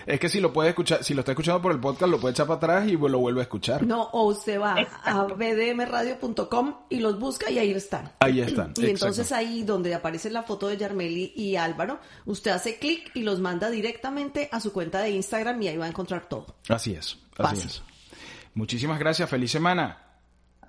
es, 0.07 0.21
que 0.21 0.29
si 0.29 0.41
lo 0.41 0.53
puede 0.53 0.71
escuchar, 0.71 1.05
si 1.05 1.15
lo 1.15 1.21
está 1.21 1.33
escuchando 1.33 1.61
por 1.61 1.73
el 1.73 1.81
podcast, 1.81 2.11
lo 2.11 2.21
puede 2.21 2.33
echar 2.33 2.47
para 2.47 2.57
atrás 2.59 2.89
y 2.89 2.93
lo 2.97 3.19
vuelve 3.19 3.41
a 3.41 3.43
escuchar. 3.45 3.85
No, 3.85 4.03
o 4.13 4.29
usted 4.29 4.61
va 4.61 4.77
a 5.05 5.25
bdmradio.com 5.25 6.75
y 6.89 7.01
los 7.01 7.19
busca 7.19 7.51
y 7.51 7.59
ahí 7.59 7.73
están. 7.73 8.13
Ahí 8.21 8.41
están. 8.41 8.73
Y 8.77 8.87
entonces 8.87 9.33
ahí 9.33 9.63
donde 9.63 9.95
aparece 9.95 10.31
la 10.31 10.43
foto 10.43 10.69
de 10.69 10.77
Yarmeli 10.77 11.33
y 11.37 11.57
Álvaro, 11.57 12.01
usted 12.27 12.51
hace 12.53 12.79
clic 12.79 13.11
y 13.15 13.23
los 13.23 13.41
manda 13.41 13.71
directamente 13.71 14.49
a 14.53 14.61
su 14.61 14.73
cuenta 14.73 15.01
de 15.01 15.11
Instagram 15.11 15.61
y 15.63 15.69
ahí 15.69 15.77
va 15.77 15.87
a 15.87 15.89
encontrar 15.89 16.29
todo. 16.29 16.57
Así 16.69 16.95
es, 16.95 17.19
así 17.39 17.67
es. 17.67 17.83
Muchísimas 18.55 18.99
gracias, 18.99 19.29
feliz 19.29 19.51
semana. 19.51 20.12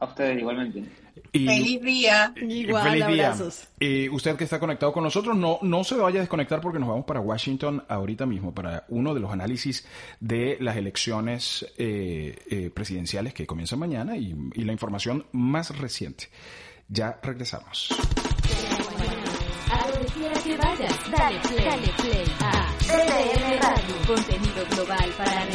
A 0.03 0.05
ustedes 0.05 0.37
igualmente. 0.37 0.83
feliz 1.31 1.81
día. 1.81 2.33
Igual, 2.35 2.89
feliz 2.89 3.03
abrazos. 3.03 3.67
Y 3.79 4.09
usted 4.09 4.35
que 4.35 4.43
está 4.43 4.59
conectado 4.59 4.91
con 4.91 5.01
nosotros, 5.01 5.37
no, 5.37 5.59
no 5.61 5.83
se 5.85 5.95
vaya 5.95 6.19
a 6.19 6.23
desconectar 6.23 6.59
porque 6.59 6.77
nos 6.77 6.89
vamos 6.89 7.05
para 7.05 7.21
Washington 7.21 7.85
ahorita 7.87 8.25
mismo 8.25 8.53
para 8.53 8.83
uno 8.89 9.13
de 9.13 9.21
los 9.21 9.31
análisis 9.31 9.87
de 10.19 10.57
las 10.59 10.75
elecciones 10.75 11.65
eh, 11.77 12.35
eh, 12.49 12.69
presidenciales 12.69 13.33
que 13.33 13.47
comienzan 13.47 13.79
mañana 13.79 14.17
y, 14.17 14.35
y, 14.53 14.65
la 14.65 14.73
información 14.73 15.25
más 15.31 15.77
reciente. 15.77 16.27
Ya 16.89 17.17
regresamos. 17.23 17.89
A 19.71 19.87
donde 19.89 20.05
quiera 20.11 20.37
que 20.41 20.57
vayas, 20.57 21.11
dale 21.11 21.39
play, 21.39 21.65
dale 21.65 21.87
play 21.97 22.25
a 22.41 22.73
Radio, 23.61 23.95
contenido 24.05 24.65
global 24.69 25.09
para 25.17 25.45